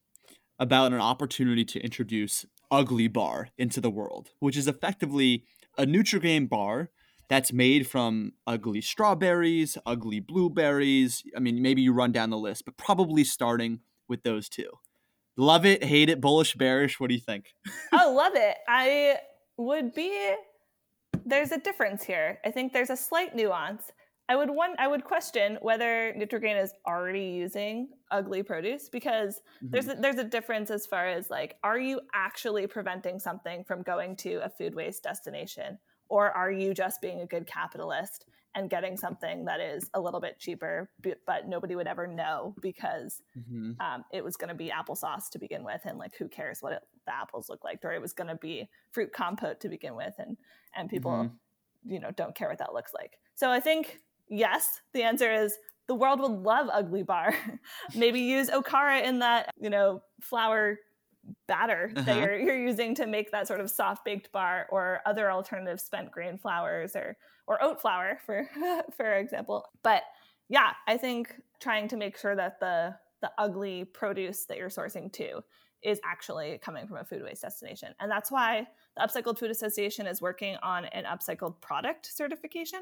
about 0.58 0.92
an 0.92 1.00
opportunity 1.00 1.64
to 1.64 1.80
introduce 1.80 2.46
Ugly 2.70 3.08
Bar 3.08 3.48
into 3.58 3.80
the 3.80 3.90
world, 3.90 4.30
which 4.38 4.56
is 4.56 4.68
effectively 4.68 5.44
a 5.76 5.84
Nutri-Grain 5.84 6.46
bar 6.46 6.90
that's 7.28 7.52
made 7.52 7.86
from 7.86 8.32
ugly 8.46 8.80
strawberries, 8.80 9.78
ugly 9.86 10.20
blueberries. 10.20 11.22
I 11.36 11.40
mean, 11.40 11.62
maybe 11.62 11.82
you 11.82 11.92
run 11.92 12.12
down 12.12 12.30
the 12.30 12.36
list, 12.38 12.64
but 12.64 12.76
probably 12.76 13.24
starting 13.24 13.80
with 14.08 14.22
those 14.22 14.48
two. 14.48 14.68
Love 15.36 15.64
it, 15.64 15.82
hate 15.82 16.10
it, 16.10 16.20
bullish, 16.20 16.54
bearish. 16.54 17.00
What 17.00 17.08
do 17.08 17.14
you 17.14 17.20
think? 17.20 17.54
oh, 17.92 18.12
love 18.14 18.32
it. 18.34 18.56
I 18.68 19.16
would 19.56 19.94
be. 19.94 20.34
There's 21.24 21.52
a 21.52 21.58
difference 21.58 22.02
here. 22.04 22.38
I 22.44 22.50
think 22.50 22.72
there's 22.72 22.90
a 22.90 22.96
slight 22.96 23.34
nuance. 23.34 23.92
I 24.28 24.36
would 24.36 24.50
one 24.50 24.74
I 24.78 24.88
would 24.88 25.04
question 25.04 25.58
whether 25.62 26.14
Nutri-Grain 26.16 26.56
is 26.56 26.72
already 26.86 27.24
using 27.24 27.88
ugly 28.10 28.42
produce 28.42 28.88
because 28.88 29.40
mm-hmm. 29.56 29.68
there's 29.70 29.88
a, 29.88 29.94
there's 29.94 30.18
a 30.18 30.24
difference 30.24 30.70
as 30.70 30.86
far 30.86 31.06
as 31.08 31.28
like 31.28 31.56
are 31.62 31.78
you 31.78 32.00
actually 32.14 32.66
preventing 32.66 33.18
something 33.18 33.64
from 33.64 33.82
going 33.82 34.16
to 34.16 34.36
a 34.44 34.48
food 34.48 34.74
waste 34.74 35.02
destination 35.02 35.78
or 36.08 36.30
are 36.30 36.50
you 36.50 36.74
just 36.74 37.00
being 37.00 37.20
a 37.20 37.26
good 37.26 37.46
capitalist 37.46 38.26
and 38.54 38.68
getting 38.68 38.96
something 38.96 39.46
that 39.46 39.60
is 39.60 39.88
a 39.94 40.00
little 40.00 40.20
bit 40.20 40.38
cheaper, 40.38 40.90
but 41.26 41.48
nobody 41.48 41.74
would 41.74 41.86
ever 41.86 42.06
know 42.06 42.54
because 42.60 43.22
mm-hmm. 43.36 43.72
um, 43.80 44.04
it 44.12 44.22
was 44.22 44.36
going 44.36 44.48
to 44.48 44.54
be 44.54 44.70
applesauce 44.70 45.30
to 45.30 45.38
begin 45.38 45.64
with, 45.64 45.80
and 45.84 45.98
like 45.98 46.12
who 46.18 46.28
cares 46.28 46.58
what 46.60 46.74
it, 46.74 46.82
the 47.06 47.14
apples 47.14 47.48
look 47.48 47.64
like, 47.64 47.80
or 47.82 47.92
it 47.92 48.02
was 48.02 48.12
going 48.12 48.28
to 48.28 48.36
be 48.36 48.68
fruit 48.90 49.12
compote 49.12 49.60
to 49.60 49.68
begin 49.68 49.94
with, 49.94 50.14
and 50.18 50.36
and 50.76 50.90
people, 50.90 51.12
mm-hmm. 51.12 51.92
you 51.92 51.98
know, 51.98 52.10
don't 52.10 52.34
care 52.34 52.48
what 52.48 52.58
that 52.58 52.74
looks 52.74 52.92
like. 52.92 53.18
So 53.34 53.50
I 53.50 53.60
think 53.60 54.00
yes, 54.32 54.80
the 54.94 55.02
answer 55.02 55.30
is 55.30 55.56
the 55.88 55.94
world 55.94 56.20
would 56.20 56.30
love 56.30 56.68
ugly 56.72 57.02
bar. 57.02 57.34
Maybe 57.94 58.20
use 58.20 58.48
okara 58.48 59.04
in 59.04 59.20
that 59.20 59.50
you 59.60 59.70
know 59.70 60.02
flour 60.20 60.78
batter 61.46 61.92
uh-huh. 61.94 62.04
that 62.04 62.18
you're, 62.18 62.36
you're 62.36 62.66
using 62.66 62.94
to 62.96 63.06
make 63.06 63.30
that 63.30 63.46
sort 63.46 63.60
of 63.60 63.70
soft 63.70 64.04
baked 64.04 64.32
bar 64.32 64.66
or 64.70 65.00
other 65.06 65.30
alternative 65.30 65.80
spent 65.80 66.10
grain 66.10 66.36
flours 66.36 66.96
or 66.96 67.16
or 67.46 67.62
oat 67.62 67.80
flour 67.80 68.18
for 68.26 68.48
for 68.96 69.14
example 69.14 69.64
but 69.84 70.02
yeah 70.48 70.72
i 70.88 70.96
think 70.96 71.34
trying 71.60 71.86
to 71.86 71.96
make 71.96 72.18
sure 72.18 72.34
that 72.34 72.58
the 72.58 72.92
the 73.20 73.30
ugly 73.38 73.84
produce 73.84 74.46
that 74.46 74.58
you're 74.58 74.68
sourcing 74.68 75.12
to 75.12 75.40
is 75.84 76.00
actually 76.04 76.58
coming 76.58 76.88
from 76.88 76.96
a 76.96 77.04
food 77.04 77.22
waste 77.22 77.42
destination 77.42 77.94
and 78.00 78.10
that's 78.10 78.32
why 78.32 78.66
the 78.96 79.06
upcycled 79.06 79.38
food 79.38 79.50
association 79.50 80.08
is 80.08 80.20
working 80.20 80.56
on 80.60 80.86
an 80.86 81.04
upcycled 81.04 81.60
product 81.60 82.08
certification 82.12 82.80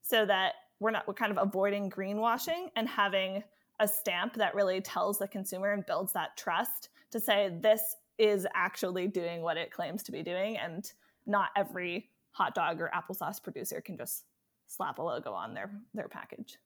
so 0.00 0.24
that 0.24 0.54
we're 0.80 0.90
not 0.90 1.06
we're 1.06 1.14
kind 1.14 1.32
of 1.32 1.38
avoiding 1.38 1.90
greenwashing 1.90 2.68
and 2.76 2.88
having 2.88 3.42
a 3.80 3.88
stamp 3.88 4.34
that 4.34 4.54
really 4.54 4.80
tells 4.80 5.18
the 5.18 5.28
consumer 5.28 5.72
and 5.72 5.84
builds 5.86 6.12
that 6.12 6.36
trust 6.36 6.90
to 7.10 7.18
say 7.18 7.50
this 7.60 7.96
is 8.18 8.46
actually 8.54 9.08
doing 9.08 9.42
what 9.42 9.56
it 9.56 9.72
claims 9.72 10.02
to 10.04 10.12
be 10.12 10.22
doing 10.22 10.56
and 10.56 10.92
not 11.26 11.48
every 11.56 12.10
hot 12.30 12.54
dog 12.54 12.80
or 12.80 12.90
applesauce 12.94 13.42
producer 13.42 13.80
can 13.80 13.96
just 13.96 14.24
slap 14.66 14.98
a 14.98 15.02
logo 15.02 15.32
on 15.32 15.54
their 15.54 15.70
their 15.92 16.08
package. 16.08 16.58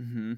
Mm-hmm. 0.00 0.34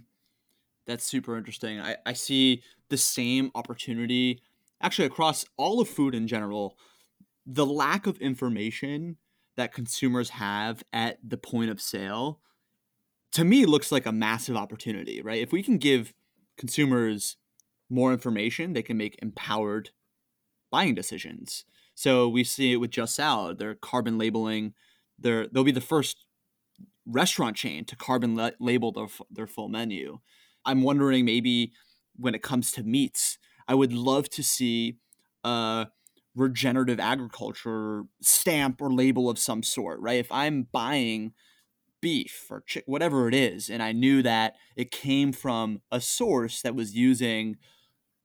that's 0.85 1.05
super 1.05 1.39
interesting. 1.39 1.81
I, 1.81 1.97
I 2.05 2.13
see 2.13 2.63
the 2.89 2.97
same 2.97 3.51
opportunity 3.55 4.43
actually 4.81 5.07
across 5.07 5.45
all 5.57 5.81
of 5.81 5.89
food 5.89 6.15
in 6.15 6.27
general. 6.27 6.77
The 7.47 7.65
lack 7.65 8.07
of 8.07 8.19
information 8.19 9.17
that 9.57 9.73
consumers 9.73 10.31
have 10.31 10.83
at 10.93 11.19
the 11.23 11.37
point 11.37 11.71
of 11.71 11.81
sale 11.81 12.41
to 13.35 13.45
me 13.45 13.67
looks 13.67 13.93
like 13.93 14.07
a 14.07 14.13
massive 14.13 14.57
opportunity 14.57 15.23
right 15.23 15.43
if 15.43 15.53
we 15.53 15.63
can 15.63 15.79
give 15.79 16.15
consumers 16.57 17.37
more 17.91 18.13
information, 18.13 18.73
they 18.73 18.83
can 18.83 18.97
make 18.97 19.19
empowered 19.23 19.91
buying 20.71 20.95
decisions. 20.95 21.65
So 21.95 22.29
we 22.29 22.45
see 22.45 22.73
it 22.73 22.77
with 22.77 22.91
Just 22.91 23.15
Salad. 23.15 23.59
They're 23.59 23.75
carbon 23.77 24.19
labeling. 24.19 24.75
They're 25.19 25.47
they'll 25.49 25.65
be 25.65 25.73
the 25.73 25.81
first 25.81 26.27
restaurant 27.07 27.57
chain 27.57 27.85
to 27.87 27.97
carbon 27.97 28.35
la- 28.35 28.51
label 28.61 28.93
their 28.93 29.07
their 29.31 29.47
full 29.47 29.69
menu. 29.69 30.19
I'm 30.65 30.83
wondering 30.83 31.25
maybe 31.25 31.73
when 32.17 32.35
it 32.35 32.43
comes 32.43 32.73
to 32.73 32.83
meats, 32.83 33.39
I 33.69 33.75
would 33.75 33.93
love 33.93 34.29
to 34.31 34.43
see 34.43 34.99
a 35.45 35.89
regenerative 36.35 36.99
agriculture 37.01 38.05
stamp 38.23 38.81
or 38.83 38.93
label 38.93 39.31
of 39.31 39.39
some 39.39 39.63
sort, 39.63 40.01
right? 40.01 40.19
If 40.19 40.33
I'm 40.33 40.69
buying 40.73 41.33
beef 42.05 42.49
or 42.51 42.63
chick, 42.67 42.85
whatever 42.87 43.29
it 43.29 43.35
is, 43.35 43.71
and 43.71 43.83
I 43.83 43.93
knew 43.93 44.21
that 44.21 44.57
it 44.77 44.91
came 44.91 45.33
from 45.33 45.81
a 45.91 46.03
source 46.03 46.61
that 46.61 46.75
was 46.75 46.95
using 46.95 47.57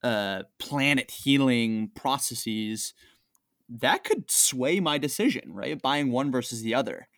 uh, 0.02 0.42
planet 0.58 1.10
healing 1.10 1.90
processes, 1.96 2.92
that 3.70 4.04
could 4.04 4.30
sway 4.30 4.80
my 4.80 4.98
decision, 4.98 5.54
right? 5.54 5.80
Buying 5.80 6.12
one 6.12 6.30
versus 6.30 6.60
the 6.60 6.74
other. 6.74 7.08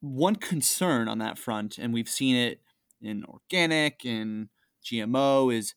One 0.00 0.36
concern 0.36 1.06
on 1.06 1.18
that 1.18 1.36
front, 1.36 1.76
and 1.76 1.92
we've 1.92 2.08
seen 2.08 2.34
it 2.34 2.62
in 3.02 3.22
organic 3.26 4.06
and 4.06 4.48
GMO, 4.86 5.54
is 5.54 5.74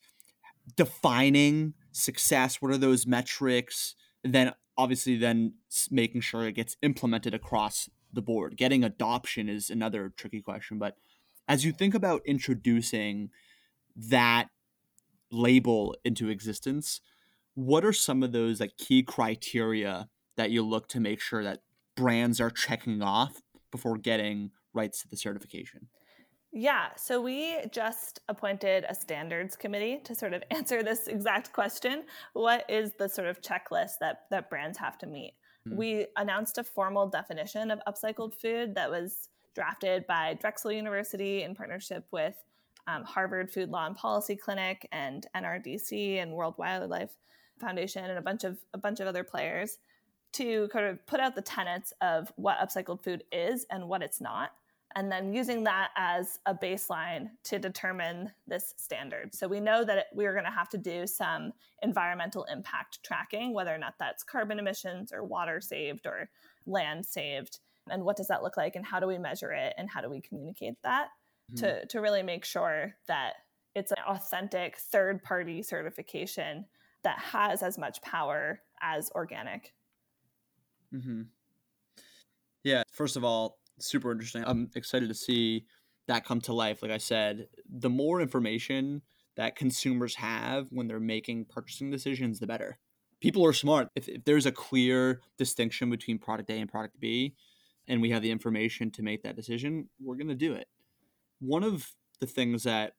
defining 0.77 1.73
success. 1.91 2.61
What 2.61 2.71
are 2.71 2.77
those 2.77 3.05
metrics? 3.05 3.93
then 4.23 4.53
obviously, 4.77 5.17
then 5.17 5.55
making 5.91 6.21
sure 6.21 6.47
it 6.47 6.53
gets 6.53 6.77
implemented 6.81 7.33
across 7.33 7.89
the 8.11 8.21
board. 8.21 8.57
Getting 8.57 8.83
adoption 8.83 9.49
is 9.49 9.69
another 9.69 10.11
tricky 10.15 10.41
question. 10.41 10.79
But 10.79 10.95
as 11.47 11.65
you 11.65 11.71
think 11.71 11.93
about 11.93 12.21
introducing 12.25 13.29
that 13.95 14.49
label 15.31 15.95
into 16.03 16.29
existence, 16.29 17.01
what 17.55 17.83
are 17.83 17.93
some 17.93 18.23
of 18.23 18.31
those 18.31 18.59
like 18.59 18.77
key 18.77 19.03
criteria 19.03 20.09
that 20.37 20.51
you 20.51 20.63
look 20.63 20.87
to 20.89 20.99
make 20.99 21.19
sure 21.19 21.43
that 21.43 21.61
brands 21.95 22.39
are 22.39 22.49
checking 22.49 23.01
off 23.01 23.41
before 23.71 23.97
getting 23.97 24.51
rights 24.73 25.01
to 25.01 25.07
the 25.07 25.17
certification? 25.17 25.87
Yeah, 26.51 26.87
so 26.95 27.21
we 27.21 27.57
just 27.71 28.21
appointed 28.27 28.85
a 28.89 28.95
standards 28.95 29.55
committee 29.55 29.99
to 30.05 30.15
sort 30.15 30.33
of 30.33 30.43
answer 30.51 30.81
this 30.81 31.07
exact 31.07 31.53
question. 31.53 32.03
What 32.33 32.65
is 32.69 32.93
the 32.97 33.07
sort 33.07 33.27
of 33.27 33.41
checklist 33.41 33.99
that, 33.99 34.21
that 34.31 34.49
brands 34.49 34.77
have 34.79 34.97
to 34.99 35.07
meet? 35.07 35.33
Mm-hmm. 35.69 35.77
We 35.77 36.07
announced 36.17 36.57
a 36.57 36.63
formal 36.63 37.07
definition 37.07 37.71
of 37.71 37.79
upcycled 37.87 38.33
food 38.33 38.75
that 38.75 38.89
was 38.89 39.29
drafted 39.55 40.07
by 40.07 40.35
Drexel 40.35 40.71
University 40.71 41.43
in 41.43 41.55
partnership 41.55 42.05
with 42.11 42.35
um, 42.87 43.03
Harvard 43.03 43.51
Food 43.51 43.69
Law 43.69 43.85
and 43.85 43.95
Policy 43.95 44.35
Clinic 44.35 44.87
and 44.91 45.27
NRDC 45.35 46.21
and 46.21 46.31
World 46.31 46.55
Wildlife 46.57 47.11
Foundation 47.59 48.05
and 48.05 48.17
a 48.17 48.21
bunch 48.21 48.43
of 48.43 48.57
a 48.73 48.77
bunch 48.77 48.99
of 48.99 49.07
other 49.07 49.23
players 49.23 49.79
to 50.31 50.67
kind 50.69 50.85
of 50.85 51.05
put 51.05 51.19
out 51.19 51.35
the 51.35 51.41
tenets 51.41 51.93
of 52.01 52.31
what 52.35 52.57
upcycled 52.59 53.03
food 53.03 53.23
is 53.31 53.65
and 53.69 53.87
what 53.87 54.01
it's 54.01 54.21
not 54.21 54.51
and 54.95 55.11
then 55.11 55.33
using 55.33 55.63
that 55.65 55.89
as 55.95 56.39
a 56.45 56.53
baseline 56.53 57.29
to 57.43 57.59
determine 57.59 58.31
this 58.47 58.73
standard. 58.77 59.35
So 59.35 59.47
we 59.47 59.59
know 59.59 59.83
that 59.83 60.07
we're 60.13 60.33
going 60.33 60.45
to 60.45 60.51
have 60.51 60.69
to 60.69 60.77
do 60.77 61.05
some 61.05 61.51
environmental 61.83 62.45
impact 62.45 63.03
tracking, 63.03 63.53
whether 63.53 63.73
or 63.73 63.77
not 63.77 63.95
that's 63.99 64.23
carbon 64.23 64.57
emissions 64.57 65.13
or 65.13 65.23
water 65.23 65.61
saved 65.61 66.07
or 66.07 66.29
land 66.65 67.05
saved. 67.05 67.59
And 67.89 68.03
what 68.03 68.17
does 68.17 68.27
that 68.27 68.41
look 68.41 68.57
like? 68.57 68.75
And 68.75 68.85
how 68.85 68.99
do 68.99 69.07
we 69.07 69.17
measure 69.17 69.51
it? 69.51 69.73
And 69.77 69.89
how 69.89 70.01
do 70.01 70.09
we 70.09 70.21
communicate 70.21 70.81
that 70.83 71.09
mm-hmm. 71.51 71.65
to, 71.65 71.85
to 71.85 72.01
really 72.01 72.23
make 72.23 72.43
sure 72.43 72.95
that 73.07 73.33
it's 73.75 73.91
an 73.91 74.03
authentic 74.07 74.77
third 74.77 75.21
party 75.23 75.61
certification 75.61 76.65
that 77.03 77.19
has 77.19 77.61
as 77.61 77.77
much 77.77 78.01
power 78.01 78.61
as 78.81 79.11
organic? 79.13 79.73
Mm-hmm. 80.93 81.21
Yeah, 82.63 82.83
first 82.91 83.15
of 83.15 83.23
all, 83.23 83.58
super 83.87 84.11
interesting. 84.11 84.43
I'm 84.45 84.69
excited 84.75 85.09
to 85.09 85.15
see 85.15 85.65
that 86.07 86.25
come 86.25 86.41
to 86.41 86.53
life. 86.53 86.81
Like 86.81 86.91
I 86.91 86.97
said, 86.97 87.47
the 87.69 87.89
more 87.89 88.19
information 88.19 89.01
that 89.37 89.55
consumers 89.55 90.15
have 90.15 90.67
when 90.71 90.87
they're 90.87 90.99
making 90.99 91.45
purchasing 91.45 91.91
decisions, 91.91 92.39
the 92.39 92.47
better. 92.47 92.77
People 93.21 93.45
are 93.45 93.53
smart. 93.53 93.89
If, 93.95 94.09
if 94.09 94.25
there's 94.25 94.45
a 94.45 94.51
clear 94.51 95.21
distinction 95.37 95.89
between 95.89 96.19
product 96.19 96.49
A 96.49 96.53
and 96.53 96.69
product 96.69 96.99
B, 96.99 97.35
and 97.87 98.01
we 98.01 98.11
have 98.11 98.21
the 98.21 98.31
information 98.31 98.91
to 98.91 99.01
make 99.01 99.23
that 99.23 99.35
decision, 99.35 99.89
we're 99.99 100.15
going 100.15 100.27
to 100.27 100.35
do 100.35 100.53
it. 100.53 100.67
One 101.39 101.63
of 101.63 101.91
the 102.19 102.27
things 102.27 102.63
that 102.63 102.93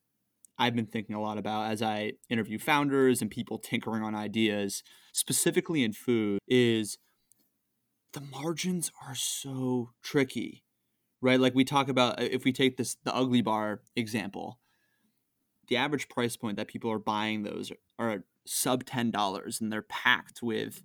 I've 0.59 0.75
been 0.75 0.87
thinking 0.87 1.15
a 1.15 1.21
lot 1.21 1.39
about 1.39 1.71
as 1.71 1.83
I 1.83 2.13
interview 2.29 2.59
founders 2.59 3.23
and 3.23 3.31
people 3.31 3.59
tinkering 3.59 4.03
on 4.03 4.15
ideas, 4.15 4.83
specifically 5.13 5.83
in 5.83 5.93
food, 5.93 6.39
is 6.47 6.99
the 8.13 8.21
margins 8.21 8.91
are 9.07 9.15
so 9.15 9.91
tricky 10.03 10.65
right? 11.21 11.41
Like 11.41 11.55
we 11.55 11.65
talk 11.65 11.89
about 11.89 12.21
if 12.23 12.45
we 12.45 12.53
take 12.53 12.77
this 12.77 12.97
the 13.05 13.15
ugly 13.15 13.43
bar 13.43 13.83
example, 13.97 14.59
the 15.69 15.77
average 15.77 16.09
price 16.09 16.37
point 16.37 16.57
that 16.57 16.69
people 16.69 16.91
are 16.91 16.99
buying 16.99 17.43
those 17.43 17.71
are, 17.99 18.11
are 18.11 18.25
sub 18.47 18.85
ten 18.85 19.11
dollars, 19.11 19.61
and 19.61 19.73
they're 19.73 19.83
packed 19.83 20.43
with 20.43 20.83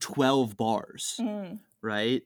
twelve 0.00 0.56
bars, 0.56 1.16
mm. 1.20 1.58
right? 1.82 2.22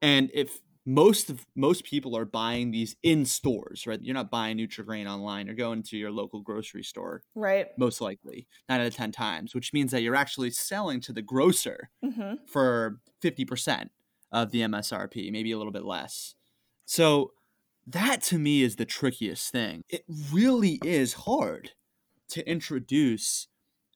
And 0.00 0.30
if 0.34 0.60
most 0.84 1.30
of 1.30 1.46
most 1.54 1.84
people 1.84 2.16
are 2.16 2.24
buying 2.24 2.70
these 2.70 2.96
in 3.02 3.24
stores, 3.24 3.86
right? 3.86 4.00
You're 4.02 4.14
not 4.14 4.30
buying 4.30 4.58
Nutri-Grain 4.58 5.06
online. 5.06 5.46
You're 5.46 5.54
going 5.54 5.82
to 5.84 5.96
your 5.96 6.10
local 6.10 6.40
grocery 6.40 6.82
store, 6.82 7.22
right? 7.34 7.68
Most 7.78 8.00
likely, 8.00 8.48
nine 8.68 8.80
out 8.80 8.86
of 8.86 8.94
ten 8.94 9.12
times, 9.12 9.54
which 9.54 9.72
means 9.72 9.92
that 9.92 10.02
you're 10.02 10.16
actually 10.16 10.50
selling 10.50 11.00
to 11.02 11.12
the 11.12 11.22
grocer 11.22 11.90
mm-hmm. 12.04 12.44
for 12.46 12.98
fifty 13.20 13.44
percent 13.44 13.90
of 14.32 14.50
the 14.50 14.62
MSRP, 14.62 15.30
maybe 15.30 15.52
a 15.52 15.58
little 15.58 15.72
bit 15.72 15.84
less. 15.84 16.34
So 16.84 17.32
that 17.86 18.22
to 18.22 18.38
me 18.38 18.62
is 18.62 18.76
the 18.76 18.84
trickiest 18.84 19.50
thing. 19.50 19.84
It 19.88 20.04
really 20.32 20.78
is 20.84 21.14
hard 21.14 21.72
to 22.30 22.48
introduce 22.48 23.48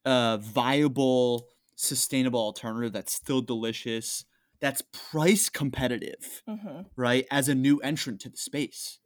a 0.05 0.39
viable, 0.41 1.47
sustainable 1.75 2.39
alternative 2.39 2.93
that's 2.93 3.13
still 3.13 3.41
delicious, 3.41 4.25
that's 4.59 4.81
price 4.91 5.49
competitive, 5.49 6.43
mm-hmm. 6.47 6.81
right? 6.95 7.25
As 7.31 7.49
a 7.49 7.55
new 7.55 7.79
entrant 7.79 8.21
to 8.21 8.29
the 8.29 8.37
space. 8.37 8.99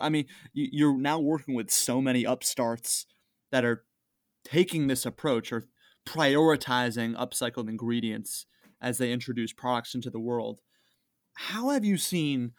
I 0.00 0.08
mean, 0.08 0.26
you're 0.52 0.96
now 0.96 1.18
working 1.18 1.54
with 1.54 1.70
so 1.70 2.00
many 2.00 2.24
upstarts 2.24 3.06
that 3.50 3.64
are 3.64 3.84
taking 4.44 4.86
this 4.86 5.04
approach 5.04 5.52
or 5.52 5.64
prioritizing 6.06 7.14
upcycled 7.14 7.68
ingredients 7.68 8.46
as 8.80 8.98
they 8.98 9.12
introduce 9.12 9.52
products 9.52 9.94
into 9.94 10.10
the 10.10 10.20
world. 10.20 10.60
How 11.34 11.70
have 11.70 11.84
you 11.84 11.98
seen 11.98 12.52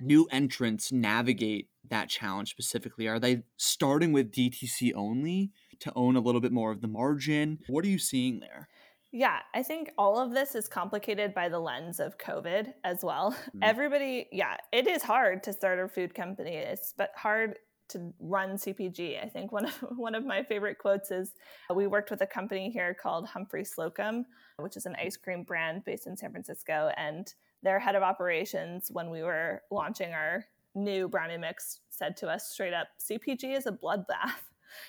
new 0.00 0.26
entrants 0.30 0.92
navigate 0.92 1.68
that 1.88 2.08
challenge 2.08 2.50
specifically? 2.50 3.06
Are 3.08 3.18
they 3.18 3.42
starting 3.56 4.12
with 4.12 4.32
DTC 4.32 4.92
only 4.94 5.50
to 5.80 5.92
own 5.94 6.16
a 6.16 6.20
little 6.20 6.40
bit 6.40 6.52
more 6.52 6.70
of 6.70 6.80
the 6.80 6.88
margin? 6.88 7.58
What 7.68 7.84
are 7.84 7.88
you 7.88 7.98
seeing 7.98 8.40
there? 8.40 8.68
Yeah, 9.12 9.38
I 9.54 9.62
think 9.62 9.92
all 9.96 10.18
of 10.18 10.32
this 10.32 10.54
is 10.54 10.68
complicated 10.68 11.32
by 11.32 11.48
the 11.48 11.58
lens 11.58 12.00
of 12.00 12.18
COVID 12.18 12.74
as 12.84 13.02
well. 13.02 13.32
Mm-hmm. 13.32 13.60
Everybody, 13.62 14.28
yeah, 14.32 14.56
it 14.72 14.86
is 14.86 15.02
hard 15.02 15.42
to 15.44 15.52
start 15.52 15.78
a 15.78 15.88
food 15.88 16.14
company. 16.14 16.56
It's 16.56 16.92
but 16.96 17.12
hard 17.14 17.56
to 17.88 18.12
run 18.20 18.56
CPG. 18.56 19.22
I 19.22 19.28
think 19.28 19.52
one 19.52 19.66
of 19.66 19.74
one 19.96 20.14
of 20.14 20.24
my 20.24 20.42
favorite 20.42 20.78
quotes 20.78 21.10
is 21.10 21.32
we 21.74 21.86
worked 21.86 22.10
with 22.10 22.20
a 22.22 22.26
company 22.26 22.70
here 22.70 22.94
called 22.94 23.26
Humphry 23.26 23.64
Slocombe, 23.64 24.24
which 24.58 24.76
is 24.76 24.86
an 24.86 24.96
ice 25.02 25.16
cream 25.16 25.42
brand 25.42 25.84
based 25.84 26.06
in 26.06 26.16
San 26.16 26.30
Francisco 26.30 26.90
and 26.96 27.32
their 27.62 27.78
head 27.78 27.96
of 27.96 28.02
operations, 28.02 28.90
when 28.92 29.10
we 29.10 29.22
were 29.22 29.62
launching 29.70 30.12
our 30.12 30.44
new 30.74 31.08
brownie 31.08 31.38
mix, 31.38 31.80
said 31.90 32.16
to 32.18 32.28
us 32.28 32.50
straight 32.50 32.74
up 32.74 32.88
CPG 33.00 33.56
is 33.56 33.66
a 33.66 33.72
bloodbath. 33.72 34.06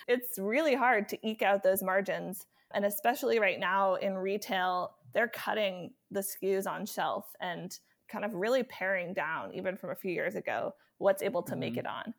It's 0.08 0.40
really 0.40 0.74
hard 0.76 1.08
to 1.10 1.28
eke 1.28 1.44
out 1.44 1.62
those 1.62 1.84
margins. 1.84 2.48
And 2.74 2.84
especially 2.84 3.40
right 3.40 3.60
now 3.60 3.94
in 3.94 4.18
retail, 4.18 4.96
they're 5.14 5.30
cutting 5.30 5.92
the 6.10 6.22
SKUs 6.22 6.68
on 6.68 6.86
shelf 6.86 7.26
and 7.40 7.72
kind 8.10 8.26
of 8.26 8.34
really 8.34 8.64
paring 8.64 9.14
down, 9.14 9.54
even 9.54 9.78
from 9.78 9.92
a 9.92 9.96
few 9.96 10.12
years 10.12 10.36
ago, 10.36 10.74
what's 10.98 11.22
able 11.22 11.44
to 11.44 11.52
mm-hmm. 11.52 11.60
make 11.60 11.78
it 11.78 11.86
on. 11.86 12.14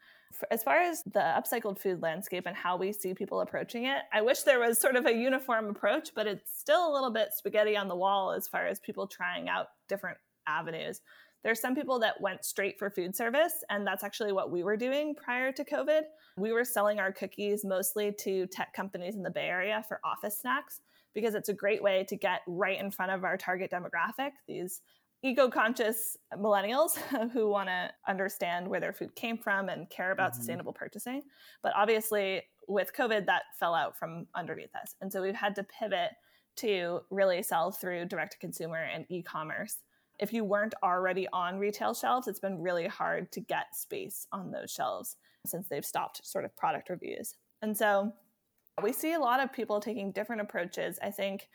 As 0.50 0.62
far 0.62 0.78
as 0.80 1.02
the 1.02 1.20
upcycled 1.20 1.78
food 1.78 2.02
landscape 2.02 2.44
and 2.46 2.56
how 2.56 2.76
we 2.76 2.92
see 2.92 3.14
people 3.14 3.40
approaching 3.40 3.84
it, 3.84 4.02
I 4.12 4.22
wish 4.22 4.42
there 4.42 4.60
was 4.60 4.78
sort 4.78 4.96
of 4.96 5.06
a 5.06 5.12
uniform 5.12 5.68
approach, 5.68 6.10
but 6.14 6.26
it's 6.26 6.58
still 6.58 6.90
a 6.90 6.92
little 6.92 7.10
bit 7.10 7.30
spaghetti 7.32 7.76
on 7.76 7.88
the 7.88 7.96
wall 7.96 8.32
as 8.32 8.46
far 8.46 8.66
as 8.66 8.78
people 8.80 9.06
trying 9.06 9.48
out 9.48 9.68
different 9.88 10.18
avenues. 10.46 11.00
There's 11.44 11.60
some 11.60 11.74
people 11.74 11.98
that 12.00 12.20
went 12.20 12.44
straight 12.44 12.78
for 12.78 12.90
food 12.90 13.14
service, 13.14 13.64
and 13.70 13.86
that's 13.86 14.02
actually 14.02 14.32
what 14.32 14.50
we 14.50 14.64
were 14.64 14.76
doing 14.76 15.14
prior 15.14 15.52
to 15.52 15.64
COVID. 15.64 16.02
We 16.36 16.52
were 16.52 16.64
selling 16.64 16.98
our 16.98 17.12
cookies 17.12 17.64
mostly 17.64 18.12
to 18.20 18.46
tech 18.46 18.72
companies 18.74 19.14
in 19.14 19.22
the 19.22 19.30
Bay 19.30 19.46
Area 19.46 19.84
for 19.86 20.00
office 20.04 20.38
snacks 20.38 20.80
because 21.14 21.34
it's 21.34 21.48
a 21.48 21.54
great 21.54 21.82
way 21.82 22.04
to 22.08 22.16
get 22.16 22.40
right 22.46 22.78
in 22.78 22.90
front 22.90 23.12
of 23.12 23.24
our 23.24 23.36
target 23.36 23.70
demographic, 23.70 24.32
these 24.46 24.82
eco 25.22 25.48
conscious 25.48 26.16
millennials 26.34 26.96
who 27.32 27.48
want 27.48 27.68
to 27.68 27.90
understand 28.06 28.68
where 28.68 28.80
their 28.80 28.92
food 28.92 29.14
came 29.14 29.36
from 29.38 29.68
and 29.68 29.90
care 29.90 30.12
about 30.12 30.32
mm-hmm. 30.32 30.38
sustainable 30.38 30.72
purchasing. 30.72 31.22
But 31.62 31.72
obviously, 31.76 32.42
with 32.68 32.92
COVID, 32.96 33.26
that 33.26 33.42
fell 33.58 33.74
out 33.74 33.98
from 33.98 34.26
underneath 34.34 34.74
us. 34.80 34.94
And 35.00 35.12
so 35.12 35.22
we've 35.22 35.34
had 35.34 35.54
to 35.56 35.64
pivot 35.64 36.10
to 36.56 37.00
really 37.10 37.42
sell 37.42 37.70
through 37.70 38.06
direct 38.06 38.32
to 38.32 38.38
consumer 38.38 38.82
and 38.82 39.06
e 39.08 39.22
commerce 39.22 39.76
if 40.18 40.32
you 40.32 40.44
weren't 40.44 40.74
already 40.82 41.28
on 41.32 41.58
retail 41.58 41.94
shelves, 41.94 42.26
it's 42.26 42.40
been 42.40 42.60
really 42.60 42.86
hard 42.86 43.30
to 43.32 43.40
get 43.40 43.76
space 43.76 44.26
on 44.32 44.50
those 44.50 44.70
shelves 44.70 45.16
since 45.46 45.68
they've 45.68 45.84
stopped 45.84 46.26
sort 46.26 46.44
of 46.44 46.56
product 46.56 46.90
reviews. 46.90 47.36
And 47.62 47.76
so 47.76 48.12
we 48.82 48.92
see 48.92 49.12
a 49.12 49.20
lot 49.20 49.40
of 49.40 49.52
people 49.52 49.80
taking 49.80 50.12
different 50.12 50.42
approaches. 50.42 50.98
I 51.02 51.10
think 51.10 51.48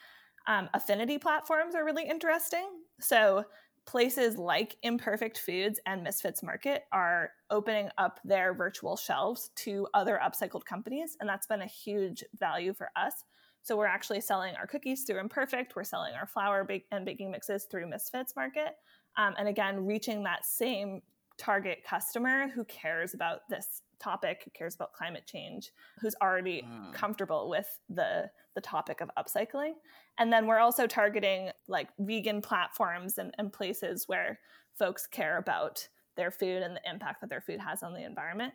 um, 0.47 0.69
affinity 0.73 1.17
platforms 1.17 1.75
are 1.75 1.85
really 1.85 2.07
interesting. 2.07 2.67
So 2.99 3.45
places 3.85 4.37
like 4.37 4.77
Imperfect 4.83 5.37
Foods 5.37 5.79
and 5.85 6.03
Misfits 6.03 6.41
Market 6.41 6.83
are 6.91 7.31
opening 7.49 7.89
up 7.97 8.19
their 8.23 8.53
virtual 8.53 8.95
shelves 8.95 9.51
to 9.57 9.87
other 9.93 10.19
upcycled 10.23 10.63
companies. 10.65 11.17
And 11.19 11.27
that's 11.27 11.47
been 11.47 11.61
a 11.61 11.67
huge 11.67 12.23
value 12.39 12.73
for 12.73 12.89
us 12.95 13.25
so 13.63 13.77
we're 13.77 13.87
actually 13.87 14.19
selling 14.19 14.55
our 14.57 14.67
cookies 14.67 15.03
through 15.03 15.19
Imperfect. 15.19 15.73
We're 15.75 15.85
selling 15.85 16.13
our 16.15 16.27
flour 16.27 16.67
and 16.91 17.05
baking 17.05 17.31
mixes 17.31 17.65
through 17.71 17.89
Misfits 17.89 18.35
Market. 18.35 18.75
Um, 19.15 19.35
and 19.37 19.47
again, 19.47 19.85
reaching 19.85 20.21
that 20.23 20.45
same 20.45 21.01
target 21.37 21.79
customer 21.87 22.49
who 22.49 22.65
cares 22.65 23.13
about 23.13 23.39
this 23.49 23.83
topic, 24.03 24.41
who 24.43 24.51
cares 24.51 24.75
about 24.75 24.93
climate 24.93 25.23
change, 25.25 25.71
who's 25.99 26.15
already 26.21 26.63
mm. 26.63 26.93
comfortable 26.93 27.49
with 27.49 27.67
the 27.89 28.29
the 28.55 28.61
topic 28.61 29.01
of 29.01 29.09
upcycling. 29.17 29.73
And 30.19 30.31
then 30.31 30.45
we're 30.45 30.59
also 30.59 30.85
targeting 30.85 31.49
like 31.67 31.89
vegan 31.99 32.41
platforms 32.41 33.17
and, 33.17 33.33
and 33.39 33.51
places 33.51 34.03
where 34.07 34.39
folks 34.77 35.07
care 35.07 35.37
about 35.37 35.87
their 36.15 36.29
food 36.29 36.61
and 36.61 36.75
the 36.75 36.89
impact 36.89 37.21
that 37.21 37.29
their 37.29 37.41
food 37.41 37.59
has 37.59 37.81
on 37.81 37.93
the 37.93 38.05
environment. 38.05 38.53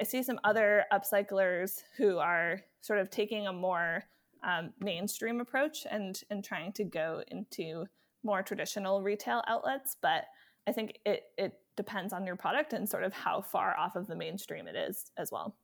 I 0.00 0.04
see 0.04 0.22
some 0.22 0.40
other 0.44 0.84
upcyclers 0.92 1.82
who 1.98 2.18
are 2.18 2.60
sort 2.80 3.00
of 3.00 3.10
taking 3.10 3.46
a 3.46 3.52
more 3.52 4.04
um, 4.42 4.72
mainstream 4.80 5.40
approach 5.40 5.86
and 5.90 6.20
and 6.30 6.44
trying 6.44 6.72
to 6.74 6.84
go 6.84 7.22
into 7.28 7.86
more 8.22 8.42
traditional 8.42 9.02
retail 9.02 9.42
outlets 9.46 9.96
but 10.00 10.24
I 10.66 10.72
think 10.72 10.98
it 11.04 11.24
it 11.38 11.54
depends 11.76 12.12
on 12.12 12.24
your 12.24 12.36
product 12.36 12.72
and 12.72 12.88
sort 12.88 13.04
of 13.04 13.12
how 13.12 13.40
far 13.40 13.76
off 13.76 13.96
of 13.96 14.06
the 14.06 14.16
mainstream 14.16 14.66
it 14.66 14.76
is 14.76 15.10
as 15.16 15.30
well. 15.30 15.56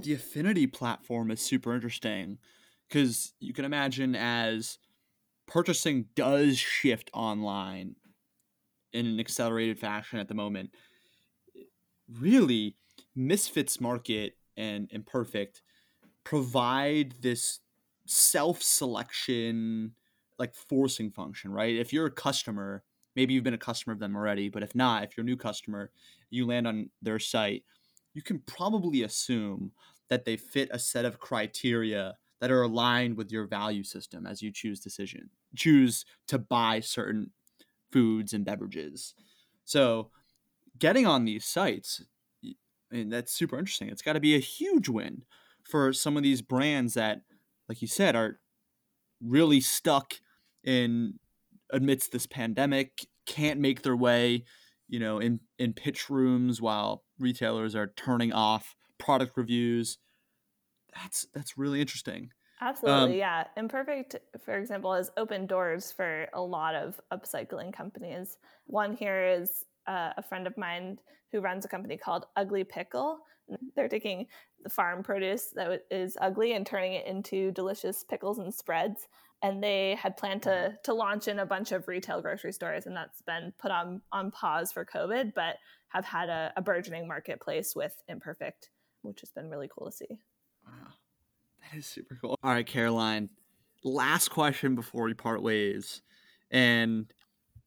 The 0.00 0.14
affinity 0.14 0.66
platform 0.66 1.30
is 1.30 1.40
super 1.40 1.74
interesting 1.74 2.38
because 2.88 3.34
you 3.40 3.52
can 3.52 3.64
imagine 3.64 4.14
as 4.14 4.78
purchasing 5.46 6.06
does 6.14 6.58
shift 6.58 7.10
online 7.12 7.96
in 8.92 9.06
an 9.06 9.20
accelerated 9.20 9.78
fashion 9.78 10.18
at 10.18 10.28
the 10.28 10.34
moment. 10.34 10.70
Really, 12.20 12.76
Misfits 13.14 13.80
Market 13.80 14.36
and 14.56 14.88
Imperfect 14.92 15.62
provide 16.24 17.14
this 17.20 17.60
self 18.06 18.62
selection, 18.62 19.92
like 20.38 20.54
forcing 20.54 21.10
function, 21.10 21.52
right? 21.52 21.74
If 21.74 21.92
you're 21.92 22.06
a 22.06 22.10
customer, 22.10 22.82
maybe 23.18 23.34
you've 23.34 23.42
been 23.42 23.52
a 23.52 23.58
customer 23.58 23.92
of 23.92 23.98
them 23.98 24.14
already, 24.14 24.48
but 24.48 24.62
if 24.62 24.76
not, 24.76 25.02
if 25.02 25.16
you're 25.16 25.24
a 25.24 25.26
new 25.26 25.36
customer, 25.36 25.90
you 26.30 26.46
land 26.46 26.68
on 26.68 26.88
their 27.02 27.18
site, 27.18 27.64
you 28.14 28.22
can 28.22 28.38
probably 28.46 29.02
assume 29.02 29.72
that 30.08 30.24
they 30.24 30.36
fit 30.36 30.68
a 30.70 30.78
set 30.78 31.04
of 31.04 31.18
criteria 31.18 32.14
that 32.40 32.52
are 32.52 32.62
aligned 32.62 33.16
with 33.16 33.32
your 33.32 33.44
value 33.44 33.82
system 33.82 34.24
as 34.24 34.40
you 34.40 34.52
choose 34.52 34.78
decision 34.78 35.28
choose 35.56 36.04
to 36.28 36.38
buy 36.38 36.78
certain 36.78 37.32
foods 37.90 38.32
and 38.32 38.44
beverages. 38.44 39.14
So 39.64 40.10
getting 40.78 41.04
on 41.06 41.24
these 41.24 41.44
sites, 41.44 42.04
and 42.92 43.12
that's 43.12 43.32
super 43.32 43.58
interesting. 43.58 43.88
It's 43.88 44.02
got 44.02 44.12
to 44.12 44.20
be 44.20 44.36
a 44.36 44.40
huge 44.40 44.88
win 44.88 45.22
for 45.64 45.92
some 45.92 46.16
of 46.16 46.22
these 46.22 46.40
brands 46.40 46.94
that, 46.94 47.22
like 47.68 47.82
you 47.82 47.88
said, 47.88 48.14
are 48.14 48.38
really 49.20 49.60
stuck 49.60 50.14
in 50.62 51.18
amidst 51.72 52.12
this 52.12 52.26
pandemic, 52.26 53.06
can't 53.26 53.60
make 53.60 53.82
their 53.82 53.96
way, 53.96 54.44
you 54.88 54.98
know, 54.98 55.18
in 55.18 55.40
in 55.58 55.72
pitch 55.72 56.08
rooms 56.08 56.60
while 56.60 57.04
retailers 57.18 57.74
are 57.74 57.92
turning 57.96 58.32
off 58.32 58.74
product 58.98 59.36
reviews. 59.36 59.98
That's 60.94 61.26
that's 61.34 61.58
really 61.58 61.80
interesting. 61.80 62.30
Absolutely, 62.60 63.12
um, 63.14 63.18
yeah. 63.18 63.44
Imperfect, 63.56 64.16
for 64.44 64.58
example, 64.58 64.92
has 64.92 65.12
opened 65.16 65.48
doors 65.48 65.92
for 65.92 66.26
a 66.32 66.40
lot 66.40 66.74
of 66.74 67.00
upcycling 67.12 67.72
companies. 67.72 68.38
One 68.66 68.96
here 68.96 69.28
is 69.28 69.64
uh, 69.86 70.10
a 70.16 70.22
friend 70.22 70.46
of 70.46 70.56
mine 70.56 70.98
who 71.30 71.40
runs 71.40 71.64
a 71.64 71.68
company 71.68 71.96
called 71.96 72.26
Ugly 72.36 72.64
Pickle. 72.64 73.20
They're 73.76 73.88
taking 73.88 74.26
the 74.62 74.70
farm 74.70 75.02
produce 75.02 75.50
that 75.54 75.84
is 75.90 76.18
ugly 76.20 76.52
and 76.52 76.66
turning 76.66 76.94
it 76.94 77.06
into 77.06 77.52
delicious 77.52 78.04
pickles 78.04 78.38
and 78.38 78.52
spreads. 78.52 79.06
And 79.40 79.62
they 79.62 79.94
had 79.94 80.16
planned 80.16 80.42
to 80.42 80.50
mm-hmm. 80.50 80.74
to 80.84 80.94
launch 80.94 81.28
in 81.28 81.38
a 81.38 81.46
bunch 81.46 81.70
of 81.72 81.86
retail 81.86 82.20
grocery 82.20 82.52
stores, 82.52 82.86
and 82.86 82.96
that's 82.96 83.22
been 83.22 83.52
put 83.58 83.70
on 83.70 84.02
on 84.10 84.30
pause 84.30 84.72
for 84.72 84.84
COVID, 84.84 85.32
but 85.34 85.56
have 85.88 86.04
had 86.04 86.28
a, 86.28 86.52
a 86.56 86.62
burgeoning 86.62 87.06
marketplace 87.06 87.74
with 87.76 88.02
Imperfect, 88.08 88.70
which 89.02 89.20
has 89.20 89.30
been 89.30 89.48
really 89.48 89.68
cool 89.68 89.90
to 89.90 89.96
see. 89.96 90.18
Wow. 90.66 90.92
That 91.62 91.78
is 91.78 91.86
super 91.86 92.18
cool. 92.20 92.38
All 92.42 92.52
right, 92.52 92.66
Caroline. 92.66 93.30
Last 93.84 94.28
question 94.28 94.74
before 94.74 95.04
we 95.04 95.14
part 95.14 95.42
ways. 95.42 96.02
And 96.50 97.12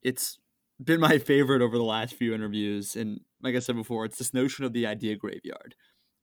it's 0.02 0.40
been 0.84 1.00
my 1.00 1.18
favorite 1.20 1.62
over 1.62 1.78
the 1.78 1.84
last 1.84 2.16
few 2.16 2.34
interviews. 2.34 2.96
And 2.96 3.22
like 3.42 3.56
I 3.56 3.60
said 3.60 3.76
before, 3.76 4.06
it's 4.06 4.18
this 4.18 4.34
notion 4.34 4.66
of 4.66 4.74
the 4.74 4.88
idea 4.88 5.16
graveyard. 5.16 5.76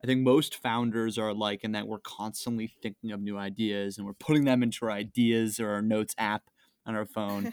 I 0.02 0.06
think 0.06 0.22
most 0.22 0.56
founders 0.56 1.18
are 1.18 1.34
like 1.34 1.64
in 1.64 1.72
that 1.72 1.88
we're 1.88 1.98
constantly 1.98 2.72
thinking 2.82 3.10
of 3.10 3.20
new 3.20 3.36
ideas 3.36 3.98
and 3.98 4.06
we're 4.06 4.12
putting 4.12 4.44
them 4.44 4.62
into 4.62 4.84
our 4.84 4.92
ideas 4.92 5.58
or 5.58 5.70
our 5.70 5.82
notes 5.82 6.14
app 6.18 6.44
on 6.86 6.94
our 6.94 7.06
phone. 7.06 7.52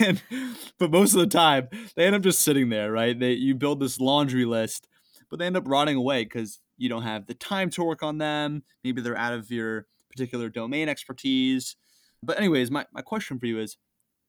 and 0.00 0.22
but 0.78 0.90
most 0.90 1.14
of 1.14 1.20
the 1.20 1.26
time 1.26 1.68
they 1.96 2.06
end 2.06 2.16
up 2.16 2.22
just 2.22 2.40
sitting 2.40 2.68
there, 2.70 2.90
right? 2.92 3.18
They 3.18 3.32
you 3.32 3.54
build 3.54 3.80
this 3.80 4.00
laundry 4.00 4.44
list, 4.44 4.88
but 5.28 5.38
they 5.38 5.46
end 5.46 5.56
up 5.56 5.64
rotting 5.66 5.96
away 5.96 6.24
because 6.24 6.60
you 6.78 6.88
don't 6.88 7.02
have 7.02 7.26
the 7.26 7.34
time 7.34 7.70
to 7.70 7.84
work 7.84 8.02
on 8.02 8.18
them. 8.18 8.64
Maybe 8.82 9.00
they're 9.00 9.16
out 9.16 9.32
of 9.32 9.50
your 9.50 9.86
particular 10.10 10.48
domain 10.48 10.88
expertise. 10.88 11.76
But, 12.22 12.38
anyways, 12.38 12.70
my, 12.70 12.86
my 12.92 13.02
question 13.02 13.38
for 13.38 13.46
you 13.46 13.58
is 13.58 13.76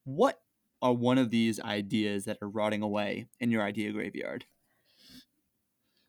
what 0.04 0.40
are 0.82 0.92
one 0.92 1.18
of 1.18 1.30
these 1.30 1.60
ideas 1.60 2.24
that 2.24 2.38
are 2.42 2.48
rotting 2.48 2.82
away 2.82 3.26
in 3.40 3.50
your 3.50 3.62
idea 3.62 3.92
graveyard? 3.92 4.46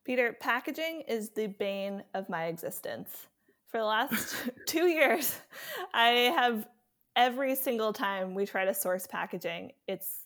Peter, 0.06 0.34
packaging 0.40 1.04
is 1.08 1.32
the 1.32 1.48
bane 1.48 2.04
of 2.14 2.30
my 2.30 2.46
existence. 2.46 3.28
For 3.70 3.80
the 3.80 3.86
last 3.86 4.36
two 4.68 4.88
years, 4.88 5.36
I 5.94 6.34
have 6.36 6.68
every 7.16 7.56
single 7.56 7.92
time 7.92 8.36
we 8.36 8.46
try 8.46 8.66
to 8.66 8.74
source 8.74 9.08
packaging, 9.08 9.72
it's 9.88 10.20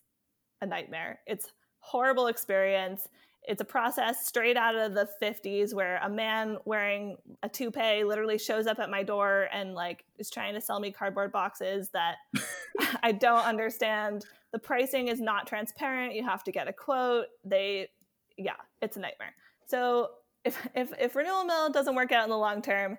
a 0.62 0.66
nightmare. 0.66 1.20
It's 1.26 1.52
horrible 1.80 2.28
experience 2.28 3.08
it's 3.50 3.62
a 3.62 3.66
process 3.66 4.28
straight 4.28 4.58
out 4.58 4.76
of 4.76 4.94
the 4.94 5.08
50s 5.22 5.74
where 5.74 6.00
a 6.04 6.10
man 6.10 6.58
wearing 6.66 7.18
a 7.42 7.50
toupee 7.50 8.04
literally 8.04 8.38
shows 8.38 8.68
up 8.68 8.80
at 8.80 8.90
my 8.90 9.02
door 9.02 9.48
and 9.52 9.74
like 9.74 10.06
is 10.18 10.30
trying 10.30 10.54
to 10.54 10.62
sell 10.62 10.80
me 10.80 10.92
cardboard 10.92 11.32
boxes 11.32 11.90
that 11.94 12.18
I 13.04 13.12
don't 13.12 13.46
understand. 13.46 14.26
The 14.52 14.60
pricing 14.60 15.08
is 15.08 15.20
not 15.20 15.48
transparent. 15.48 16.14
You 16.14 16.24
have 16.26 16.44
to 16.44 16.52
get 16.52 16.68
a 16.68 16.74
quote. 16.74 17.26
They 17.44 17.90
yeah, 18.38 18.54
it's 18.82 18.98
a 18.98 19.00
nightmare. 19.00 19.34
So 19.70 20.10
if 20.44 20.68
if 20.76 20.92
if 21.00 21.16
Renewal 21.16 21.46
Mill 21.46 21.70
doesn't 21.70 21.96
work 21.96 22.12
out 22.12 22.24
in 22.24 22.30
the 22.30 22.38
long 22.38 22.62
term, 22.62 22.98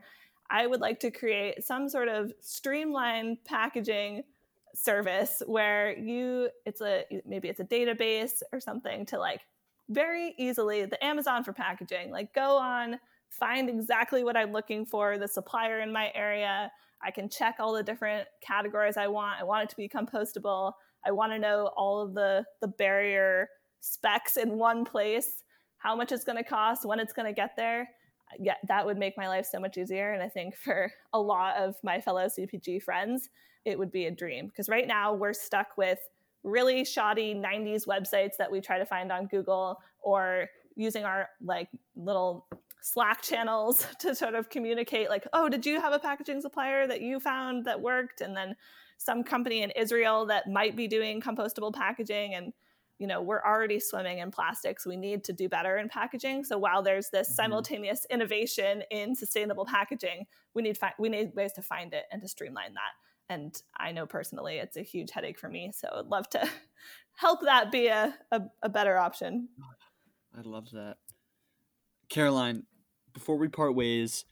I 0.50 0.66
would 0.66 0.80
like 0.80 1.00
to 1.00 1.10
create 1.10 1.64
some 1.64 1.88
sort 1.88 2.08
of 2.08 2.32
streamlined 2.40 3.38
packaging 3.44 4.22
service 4.74 5.42
where 5.46 5.98
you 5.98 6.48
it's 6.64 6.80
a 6.80 7.04
maybe 7.26 7.48
it's 7.48 7.60
a 7.60 7.64
database 7.64 8.42
or 8.52 8.60
something 8.60 9.04
to 9.06 9.18
like 9.18 9.40
very 9.88 10.34
easily 10.38 10.84
the 10.84 11.04
Amazon 11.04 11.42
for 11.42 11.52
packaging. 11.52 12.12
Like 12.12 12.32
go 12.34 12.56
on, 12.56 13.00
find 13.30 13.68
exactly 13.68 14.22
what 14.22 14.36
I'm 14.36 14.52
looking 14.52 14.86
for, 14.86 15.18
the 15.18 15.26
supplier 15.26 15.80
in 15.80 15.92
my 15.92 16.12
area. 16.14 16.70
I 17.02 17.10
can 17.10 17.28
check 17.28 17.56
all 17.58 17.72
the 17.72 17.82
different 17.82 18.28
categories 18.40 18.96
I 18.96 19.08
want. 19.08 19.40
I 19.40 19.44
want 19.44 19.64
it 19.64 19.70
to 19.70 19.76
be 19.76 19.88
compostable. 19.88 20.74
I 21.04 21.10
want 21.10 21.32
to 21.32 21.38
know 21.38 21.70
all 21.76 22.00
of 22.00 22.14
the 22.14 22.44
the 22.60 22.68
barrier 22.68 23.48
specs 23.80 24.36
in 24.36 24.58
one 24.58 24.84
place, 24.84 25.42
how 25.80 25.96
much 25.96 26.12
it's 26.12 26.24
going 26.24 26.36
to 26.36 26.44
cost, 26.44 26.84
when 26.84 27.00
it's 27.00 27.12
going 27.12 27.26
to 27.26 27.32
get 27.32 27.56
there. 27.56 27.90
Yeah, 28.38 28.54
that 28.68 28.86
would 28.86 28.96
make 28.96 29.16
my 29.16 29.26
life 29.26 29.46
so 29.50 29.58
much 29.58 29.76
easier. 29.76 30.12
And 30.12 30.22
I 30.22 30.28
think 30.28 30.54
for 30.56 30.92
a 31.12 31.20
lot 31.20 31.56
of 31.56 31.74
my 31.82 32.00
fellow 32.00 32.26
CPG 32.26 32.82
friends, 32.82 33.28
it 33.64 33.78
would 33.78 33.90
be 33.90 34.06
a 34.06 34.10
dream 34.10 34.46
because 34.46 34.68
right 34.68 34.86
now 34.86 35.12
we're 35.12 35.32
stuck 35.32 35.76
with 35.76 35.98
really 36.44 36.84
shoddy 36.84 37.34
90s 37.34 37.86
websites 37.86 38.36
that 38.38 38.50
we 38.50 38.60
try 38.60 38.78
to 38.78 38.86
find 38.86 39.10
on 39.10 39.26
Google 39.26 39.78
or 40.00 40.48
using 40.76 41.04
our 41.04 41.28
like 41.42 41.68
little 41.96 42.46
Slack 42.82 43.22
channels 43.22 43.86
to 44.00 44.14
sort 44.14 44.34
of 44.34 44.48
communicate 44.48 45.10
like, 45.10 45.26
oh, 45.32 45.48
did 45.48 45.66
you 45.66 45.80
have 45.80 45.92
a 45.92 45.98
packaging 45.98 46.40
supplier 46.40 46.86
that 46.86 47.00
you 47.00 47.20
found 47.20 47.64
that 47.64 47.80
worked? 47.80 48.20
And 48.20 48.36
then 48.36 48.54
some 48.96 49.24
company 49.24 49.62
in 49.62 49.70
Israel 49.70 50.26
that 50.26 50.48
might 50.48 50.76
be 50.76 50.86
doing 50.86 51.20
compostable 51.20 51.72
packaging 51.74 52.34
and 52.34 52.52
you 53.00 53.08
know 53.08 53.20
we're 53.20 53.42
already 53.42 53.80
swimming 53.80 54.18
in 54.18 54.30
plastics 54.30 54.86
we 54.86 54.96
need 54.96 55.24
to 55.24 55.32
do 55.32 55.48
better 55.48 55.78
in 55.78 55.88
packaging 55.88 56.44
so 56.44 56.56
while 56.56 56.82
there's 56.82 57.10
this 57.10 57.28
mm-hmm. 57.28 57.34
simultaneous 57.34 58.06
innovation 58.10 58.84
in 58.90 59.16
sustainable 59.16 59.64
packaging 59.64 60.26
we 60.54 60.62
need 60.62 60.78
fi- 60.78 60.94
we 60.98 61.08
need 61.08 61.32
ways 61.34 61.52
to 61.52 61.62
find 61.62 61.92
it 61.92 62.04
and 62.12 62.22
to 62.22 62.28
streamline 62.28 62.74
that 62.74 62.92
and 63.30 63.62
I 63.76 63.92
know 63.92 64.06
personally 64.06 64.56
it's 64.56 64.76
a 64.76 64.82
huge 64.82 65.12
headache 65.12 65.38
for 65.38 65.48
me. 65.48 65.70
So 65.72 65.88
I'd 65.92 66.06
love 66.06 66.28
to 66.30 66.46
help 67.16 67.40
that 67.42 67.70
be 67.70 67.86
a, 67.86 68.12
a, 68.32 68.42
a 68.62 68.68
better 68.68 68.98
option. 68.98 69.48
I 70.36 70.42
love 70.42 70.70
that. 70.72 70.96
Caroline, 72.08 72.64
before 73.14 73.36
we 73.36 73.48
part 73.48 73.74
ways, 73.74 74.24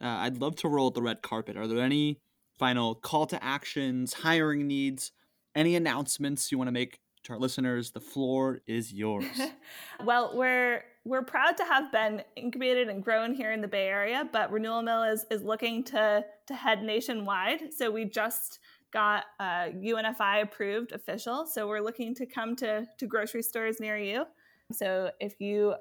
uh, 0.00 0.06
I'd 0.06 0.40
love 0.40 0.54
to 0.56 0.68
roll 0.68 0.90
the 0.92 1.02
red 1.02 1.20
carpet. 1.20 1.56
Are 1.56 1.66
there 1.66 1.80
any 1.80 2.20
final 2.56 2.94
call 2.94 3.26
to 3.26 3.42
actions, 3.42 4.14
hiring 4.14 4.68
needs, 4.68 5.10
any 5.56 5.74
announcements 5.74 6.52
you 6.52 6.58
want 6.58 6.68
to 6.68 6.72
make 6.72 7.00
to 7.24 7.32
our 7.32 7.38
listeners? 7.38 7.90
The 7.90 8.00
floor 8.00 8.60
is 8.66 8.92
yours. 8.92 9.24
well, 10.04 10.32
we're 10.34 10.84
we're 11.04 11.22
proud 11.22 11.56
to 11.58 11.64
have 11.64 11.92
been 11.92 12.22
incubated 12.36 12.88
and 12.88 13.02
grown 13.02 13.34
here 13.34 13.52
in 13.52 13.60
the 13.60 13.68
Bay 13.68 13.88
Area, 13.88 14.28
but 14.32 14.50
Renewal 14.50 14.82
Mill 14.82 15.02
is 15.02 15.26
is 15.30 15.42
looking 15.42 15.84
to 15.84 16.24
to 16.46 16.54
head 16.54 16.82
nationwide. 16.82 17.72
So 17.72 17.90
we 17.90 18.04
just 18.04 18.60
got 18.92 19.24
uh, 19.40 19.66
UNFI 19.74 20.42
approved 20.42 20.92
official. 20.92 21.46
So 21.46 21.66
we're 21.66 21.80
looking 21.80 22.14
to 22.14 22.26
come 22.26 22.54
to 22.56 22.86
to 22.98 23.06
grocery 23.06 23.42
stores 23.42 23.80
near 23.80 23.98
you. 23.98 24.24
So 24.72 25.10
if 25.20 25.40
you 25.40 25.74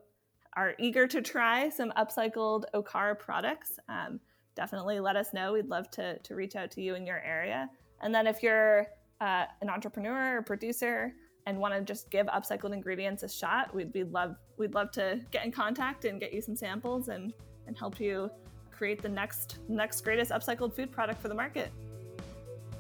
are 0.56 0.76
eager 0.80 1.08
to 1.08 1.22
try 1.22 1.70
some 1.70 1.92
upcycled 1.98 2.64
Okara 2.74 3.18
products, 3.18 3.80
um, 3.90 4.20
definitely 4.56 5.00
let 5.00 5.16
us 5.16 5.34
know. 5.34 5.54
We'd 5.54 5.68
love 5.68 5.90
to 5.92 6.18
to 6.20 6.36
reach 6.36 6.56
out 6.56 6.72
to 6.72 6.82
you 6.82 6.96
in 6.96 7.06
your 7.06 7.20
area. 7.20 7.70
And 8.02 8.14
then 8.14 8.28
if 8.28 8.44
you're 8.44 8.88
uh, 9.22 9.46
an 9.62 9.70
entrepreneur 9.70 10.38
or 10.38 10.42
producer 10.42 11.14
and 11.46 11.58
want 11.58 11.74
to 11.74 11.82
just 11.82 12.10
give 12.10 12.28
upcycled 12.28 12.74
ingredients 12.74 13.24
a 13.24 13.30
shot, 13.30 13.74
we'd 13.74 13.92
be 13.92 14.04
love 14.04 14.36
we'd 14.58 14.74
love 14.74 14.92
to 14.92 15.20
get 15.32 15.46
in 15.46 15.52
contact 15.52 16.06
and 16.06 16.20
get 16.20 16.34
you 16.34 16.42
some 16.42 16.56
samples 16.56 17.10
and 17.10 17.34
and 17.68 17.78
help 17.78 18.00
you 18.00 18.30
create 18.72 19.02
the 19.02 19.10
next 19.10 19.60
next 19.68 20.02
greatest 20.02 20.32
upcycled 20.32 20.74
food 20.74 20.92
product 20.92 21.22
for 21.22 21.28
the 21.28 21.36
market. 21.36 21.72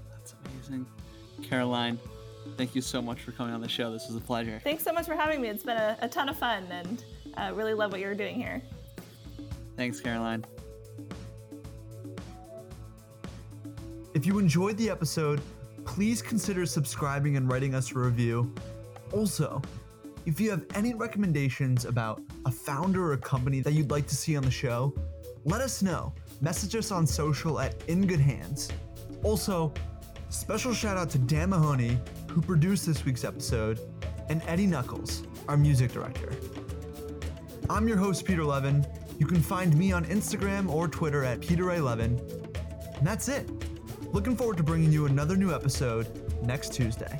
That's 0.09 0.35
amazing. 0.45 0.85
Caroline, 1.41 1.99
Thank 2.57 2.75
you 2.75 2.81
so 2.81 3.01
much 3.01 3.21
for 3.21 3.31
coming 3.31 3.53
on 3.53 3.61
the 3.61 3.69
show. 3.69 3.91
This 3.91 4.07
was 4.07 4.15
a 4.15 4.21
pleasure. 4.21 4.59
Thanks 4.63 4.83
so 4.83 4.93
much 4.93 5.05
for 5.05 5.15
having 5.15 5.41
me. 5.41 5.47
It's 5.47 5.63
been 5.63 5.77
a, 5.77 5.97
a 6.01 6.07
ton 6.07 6.29
of 6.29 6.37
fun 6.37 6.65
and 6.69 7.03
uh, 7.35 7.51
really 7.55 7.73
love 7.73 7.91
what 7.91 7.99
you're 7.99 8.15
doing 8.15 8.35
here. 8.35 8.61
Thanks, 9.75 9.99
Caroline. 9.99 10.45
If 14.13 14.25
you 14.25 14.37
enjoyed 14.37 14.77
the 14.77 14.89
episode, 14.89 15.41
please 15.93 16.23
consider 16.23 16.65
subscribing 16.65 17.37
and 17.37 17.47
writing 17.47 17.75
us 17.75 17.91
a 17.91 17.99
review. 17.99 18.51
Also, 19.11 19.61
if 20.25 20.41
you 20.41 20.49
have 20.49 20.65
any 20.73 20.95
recommendations 20.95 21.85
about 21.85 22.19
a 22.47 22.51
founder 22.51 23.05
or 23.05 23.13
a 23.13 23.17
company 23.17 23.59
that 23.59 23.73
you'd 23.73 23.91
like 23.91 24.07
to 24.07 24.15
see 24.15 24.35
on 24.35 24.41
the 24.41 24.49
show, 24.49 24.91
let 25.45 25.61
us 25.61 25.83
know. 25.83 26.11
Message 26.41 26.75
us 26.75 26.89
on 26.89 27.05
social 27.05 27.59
at 27.59 27.75
In 27.87 28.07
Good 28.07 28.19
Hands. 28.19 28.67
Also, 29.21 29.71
special 30.29 30.73
shout 30.73 30.97
out 30.97 31.11
to 31.11 31.19
Dan 31.19 31.51
Mahoney, 31.51 31.99
who 32.27 32.41
produced 32.41 32.87
this 32.87 33.05
week's 33.05 33.23
episode, 33.23 33.79
and 34.29 34.41
Eddie 34.47 34.65
Knuckles, 34.65 35.21
our 35.47 35.57
music 35.57 35.91
director. 35.91 36.33
I'm 37.69 37.87
your 37.87 37.97
host, 37.97 38.25
Peter 38.25 38.43
Levin. 38.43 38.83
You 39.19 39.27
can 39.27 39.43
find 39.43 39.77
me 39.77 39.91
on 39.91 40.05
Instagram 40.05 40.71
or 40.71 40.87
Twitter 40.87 41.23
at 41.23 41.39
PeterA11. 41.41 42.97
And 42.97 43.05
that's 43.05 43.27
it. 43.27 43.47
Looking 44.13 44.35
forward 44.35 44.57
to 44.57 44.63
bringing 44.63 44.91
you 44.91 45.07
another 45.07 45.35
new 45.35 45.51
episode 45.51 46.07
next 46.43 46.71
Tuesday. 46.71 47.19